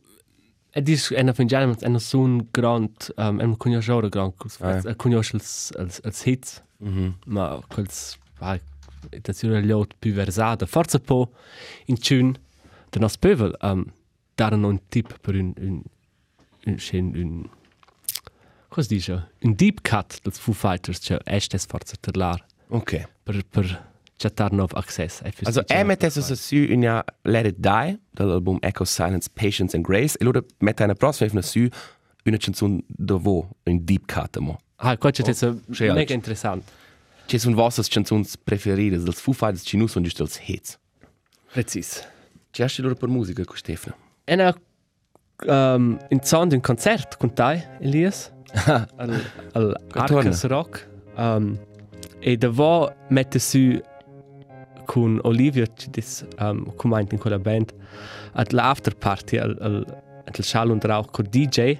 E 0.75 0.81
dis 0.83 1.11
è 1.13 1.21
una 1.21 1.35
fingiare, 1.35 1.67
ma 1.67 1.77
è 1.79 1.87
una 1.87 1.99
sun 1.99 2.49
grand, 2.51 3.13
è 3.15 3.45
un 3.45 3.57
conosciore 3.59 4.09
grand, 4.09 4.33
è 4.87 4.97
els, 5.35 5.71
els, 5.77 6.01
els 6.03 6.25
hits, 6.27 6.63
Mhm. 6.79 7.19
ma 7.27 7.61
quels, 7.69 8.17
vai, 8.39 8.59
da 9.21 9.33
si 9.33 9.47
una 9.47 9.59
liot 9.59 9.95
più 9.99 10.13
versata. 10.13 10.67
Forse 10.67 10.99
po 10.99 11.33
in 11.87 11.99
tune 11.99 12.33
de 12.91 12.99
nos 12.99 13.17
pövel, 13.17 13.57
um, 13.63 13.85
dare 14.35 14.55
un 14.55 14.81
tip 14.89 15.19
per 15.21 15.35
un, 15.35 15.53
un, 15.59 15.83
un, 16.67 16.77
un, 16.93 17.13
un 17.17 17.51
cosa 18.69 18.89
dice? 18.89 19.31
Un 19.43 19.55
deep 19.55 19.81
cut 19.83 20.21
dels 20.23 20.39
Foo 20.39 20.55
Fighters, 20.55 20.99
cioè 21.01 21.19
estes 21.25 21.67
forse 21.67 21.97
terlar, 22.01 22.45
Ok. 22.69 23.09
per, 23.23 23.45
per 23.51 23.91
chattar 24.17 24.53
nov 24.53 24.73
access. 24.75 25.21
Also, 25.45 25.63
er 25.69 25.85
mette 25.85 26.07
es 26.07 26.33
su 26.41 26.57
in 26.57 26.83
ja 26.83 27.03
Let 27.23 27.47
It 27.47 27.57
Die, 27.59 27.99
dall'album 28.15 28.59
Echo 28.63 28.85
Silence, 28.85 29.29
Patience 29.33 29.77
and 29.77 29.85
Grace, 29.85 30.17
e 30.19 30.25
loro 30.25 30.45
mette 30.59 30.85
una 30.85 30.95
prossima 30.95 31.43
su 31.43 31.67
una 32.25 32.37
canzone 32.37 32.83
dove 32.87 33.49
un 33.65 33.85
deep 33.85 34.07
cut 34.07 34.39
mo. 34.39 34.59
Ah, 34.77 34.97
qua 34.97 35.11
c'è 35.11 35.23
oh, 35.23 35.61
schön. 35.71 35.95
mega 35.95 36.15
interessant. 36.15 36.63
Ci 37.33 37.39
sono 37.39 37.55
vostre 37.55 37.83
canzoni 37.89 38.27
preferite, 38.45 38.99
dels 38.99 39.19
Foo 39.19 39.33
Fighters, 39.33 39.63
ci 39.65 39.79
non 39.79 39.89
sono 39.89 40.05
giusto 40.05 40.25
els 40.25 40.39
hits. 40.47 40.79
Precis. 41.55 42.07
Ci 42.51 42.63
hast 42.63 42.77
du 42.77 42.83
loro 42.83 42.95
per 42.95 43.09
musica 43.09 43.43
con 43.43 43.57
Stefano? 43.57 43.97
E 44.27 44.37
na 44.37 44.55
um, 45.47 45.99
in 46.11 46.21
son 46.23 46.49
d'un 46.49 46.61
concert 46.61 47.17
con 47.17 47.33
te, 47.33 47.67
Elias, 47.81 48.31
al, 48.99 49.25
al. 49.55 49.81
Arcus 49.93 50.45
Rock. 50.45 50.87
Um, 51.17 51.59
e 52.21 52.37
da 52.37 52.51
vo 52.51 52.93
mette 53.09 53.39
su 53.39 53.81
con 54.85 55.19
Olivia, 55.23 55.65
ci 55.75 55.89
dis, 55.89 56.27
um, 56.39 56.75
comment 56.77 57.11
in 57.13 57.19
quella 57.19 57.39
band, 57.39 57.73
ad 58.35 58.53
l'after 58.53 58.95
party 58.95 59.39
al, 59.39 59.57
al, 59.59 60.03
al 60.25 60.45
Schall 60.45 60.71
und 60.71 60.85
Rauch 60.85 61.11
con 61.11 61.27
DJ. 61.29 61.77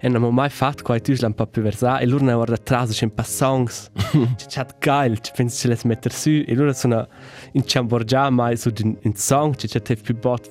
E 0.00 0.08
non 0.08 0.22
ho 0.22 0.30
mai 0.30 0.50
fatto 0.50 0.82
qua, 0.82 0.98
tu 1.00 1.12
l'hanno 1.12 1.26
un 1.28 1.34
po' 1.34 1.46
più 1.46 1.62
versato. 1.62 2.02
E 2.02 2.06
loro 2.06 2.24
ne 2.24 2.32
hanno 2.32 2.42
atrás, 2.42 2.90
c'è 2.90 3.04
un 3.04 3.14
po' 3.14 3.22
songs. 3.22 3.90
C'è 4.36 4.46
chat 4.48 4.76
geil, 4.78 5.18
ci 5.20 5.32
pensi 5.34 5.58
ce 5.58 5.68
le 5.68 5.78
mettere 5.84 6.14
su. 6.14 6.30
E 6.30 6.54
loro 6.54 6.72
sono 6.72 7.06
in 7.52 7.62
Chamborgia, 7.64 8.30
mai 8.30 8.56
su 8.56 8.72
un, 8.82 8.96
un 9.02 9.14
song, 9.14 9.54
c'è 9.54 9.80
c'è 9.80 9.96
più 9.96 10.16
bot 10.16 10.48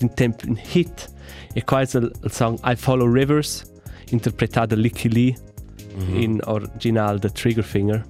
un 0.00 0.12
tempo 0.14 0.46
un 0.46 0.58
hit. 0.72 1.10
E 1.52 1.64
qua 1.64 1.80
è 1.80 1.86
il, 1.92 2.10
il 2.22 2.30
song 2.30 2.58
I 2.64 2.76
Follow 2.76 3.10
Rivers, 3.10 3.64
interpretato 4.10 4.74
da 4.74 4.80
Licky 4.80 5.08
Lee 5.08 5.34
in 6.12 6.40
originale 6.44 7.18
da 7.18 7.30
Triggerfinger. 7.30 8.04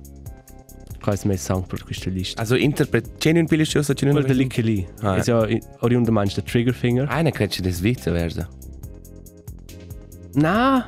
Qua 1.07 1.15
è 1.15 1.19
il 1.23 1.29
mio 1.29 1.37
song 1.37 1.65
per 1.69 1.85
questa 1.85 2.11
lista. 2.11 2.41
Also, 2.41 2.57
interpret... 2.57 3.17
C'è 3.19 3.31
un 3.31 3.47
pilot 3.47 3.65
schuss, 3.65 3.93
c'è 3.95 4.07
un 4.07 4.11
Quello 4.11 4.27
da 4.27 4.33
Licky 4.33 4.61
Lee. 4.61 4.89
Ah, 5.03 5.15
È 5.15 5.23
ja 5.25 5.47
oriundo 5.79 6.11
manch 6.11 6.35
da 6.35 6.43
Triggerfinger. 6.43 7.09
Einer 7.09 7.31
kriegt 7.31 7.65
das 7.65 7.81
Witze 7.81 8.13
werden. 8.13 8.45
Na, 10.35 10.85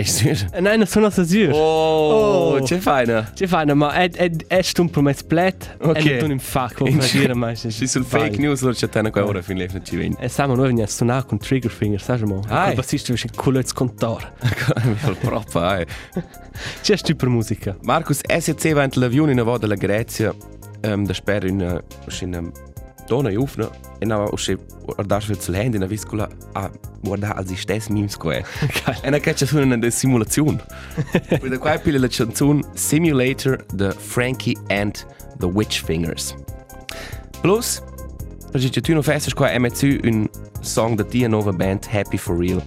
Ist 0.00 0.18
sicher? 0.18 0.46
nein, 0.60 0.80
das 0.80 0.90
sono 0.90 1.10
sazur. 1.10 1.50
Oh, 1.52 2.54
Oh. 2.58 2.62
c'è 2.62 2.78
feina. 2.78 3.30
Ci 3.34 3.46
fanno, 3.46 3.74
ma 3.74 3.92
è, 3.94 4.10
è, 4.10 4.30
è 4.46 4.62
un 4.78 4.90
po' 4.90 5.00
mezzo 5.02 5.24
plet. 5.26 5.76
Ok. 5.80 5.96
E 6.06 6.20
non 6.20 6.30
in 6.30 6.38
fa, 6.38 6.70
come 6.74 6.90
In- 6.90 6.98
dire, 7.12 7.34
ma 7.34 7.54
Ci 7.54 7.86
sono 7.86 8.04
fake 8.04 8.38
news, 8.38 8.60
loro 8.62 8.74
c'è 8.74 8.88
una 8.94 9.10
ora 9.24 9.42
fin 9.42 9.56
lei 9.56 9.68
non 9.72 9.84
ci 9.84 9.96
viene. 9.96 10.14
E 10.18 10.28
stiamo 10.28 10.54
noi 10.54 10.80
a 10.80 10.86
suonare 10.86 11.24
con 11.26 11.38
Triggerfinger, 11.38 12.00
sai 12.00 12.20
mo? 12.22 12.42
Ai. 12.48 12.70
Il 12.70 12.76
bassista 12.76 13.12
è 13.12 13.16
un 13.20 13.30
culo 13.34 13.60
di 13.60 13.72
contore. 13.74 14.32
Mi 14.84 14.94
fa 14.94 15.10
proprio, 15.12 15.74
eh. 15.74 15.86
C'è 16.82 16.96
sti 16.96 17.14
per 17.14 17.28
musica. 17.28 17.76
Markus, 17.82 18.20
SC 18.24 18.72
va 18.72 18.84
in 18.84 18.90
l'avione 18.94 19.32
in 19.32 19.42
volta 19.42 19.66
della 19.66 19.74
Grecia, 19.78 20.34
um, 20.84 21.04
da 21.04 21.12
spera 21.12 21.46
in 21.48 21.60
una 21.60 21.82
donna 23.08 23.30
jufna, 23.30 23.70
e 23.98 24.06
na 24.06 24.28
usce 24.32 24.56
guardar 24.84 25.22
sul 25.22 25.36
sul 25.40 25.54
handy 25.54 25.78
na 25.78 25.86
viscola 25.86 26.28
a 26.54 26.70
guardare 27.02 27.34
als 27.34 27.52
stess 27.58 27.88
memes 27.88 28.16
qua. 28.16 28.42
E 29.02 29.10
na 29.10 29.18
caccia 29.18 29.46
su 29.46 29.58
una 29.58 29.90
simulazione. 29.90 30.62
Poi 31.40 31.48
da 31.48 31.58
qua 31.58 31.78
pile 31.78 31.98
la 31.98 32.08
canzone 32.08 32.62
Simulator 32.74 33.64
the 33.74 33.90
Frankie 33.92 34.56
and 34.68 35.04
the 35.38 35.46
Witch 35.46 35.82
Fingers. 35.82 36.34
Plus, 37.40 37.82
perché 38.50 38.80
tu 38.80 38.92
non 38.92 39.02
fai 39.02 39.20
qua 39.34 39.58
MCU 39.58 39.98
un 40.04 40.28
song 40.60 40.96
da 40.96 41.04
tia 41.04 41.28
nuova 41.28 41.52
band 41.52 41.86
Happy 41.90 42.16
for 42.16 42.36
Real. 42.36 42.62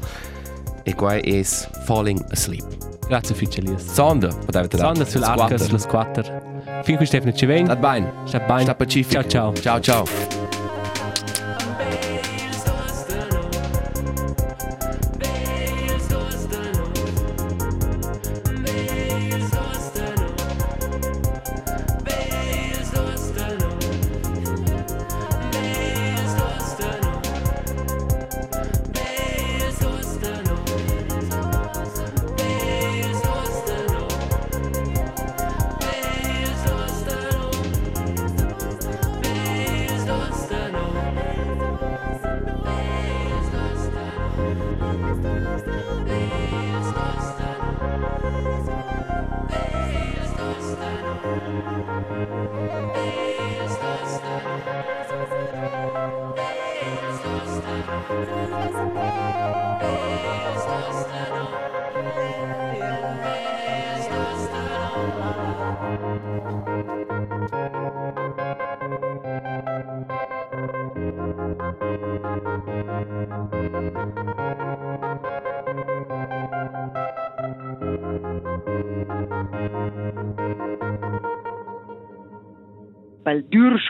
E 0.83 0.95
qua 0.95 1.15
è 1.15 1.43
Falling 1.85 2.23
Asleep. 2.31 2.65
Grazie, 3.07 3.35
Ficelias. 3.35 3.93
Sonda, 3.93 4.29
poteva 4.29 4.67
te 4.67 4.77
Sonda 4.77 5.05
sull'Arcas, 5.05 5.69
lo 5.69 5.77
squatter. 5.77 6.50
Fin 6.83 6.97
qui 6.97 7.05
Stefano 7.05 7.33
ci 7.33 7.45
viene. 7.45 7.65
Stat 7.65 7.79
bene. 7.79 8.11
Sta 8.25 8.39
bene. 8.39 8.61
Sta 8.61 8.75
pacifico. 8.75 9.21
Ciao, 9.21 9.53
ciao. 9.53 9.53
Ciao, 9.53 9.79
ciao. 9.79 10.50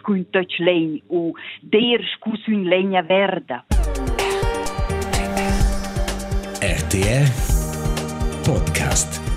Durs 0.01 0.05
cun 0.05 0.25
touch 0.31 0.59
legn 0.59 1.01
o 1.09 1.33
ders 1.61 2.17
cus 2.19 2.47
un 2.47 2.65
legna 2.69 3.01
verda. 3.01 3.65
RTR 6.61 7.29
Podcast. 8.45 9.30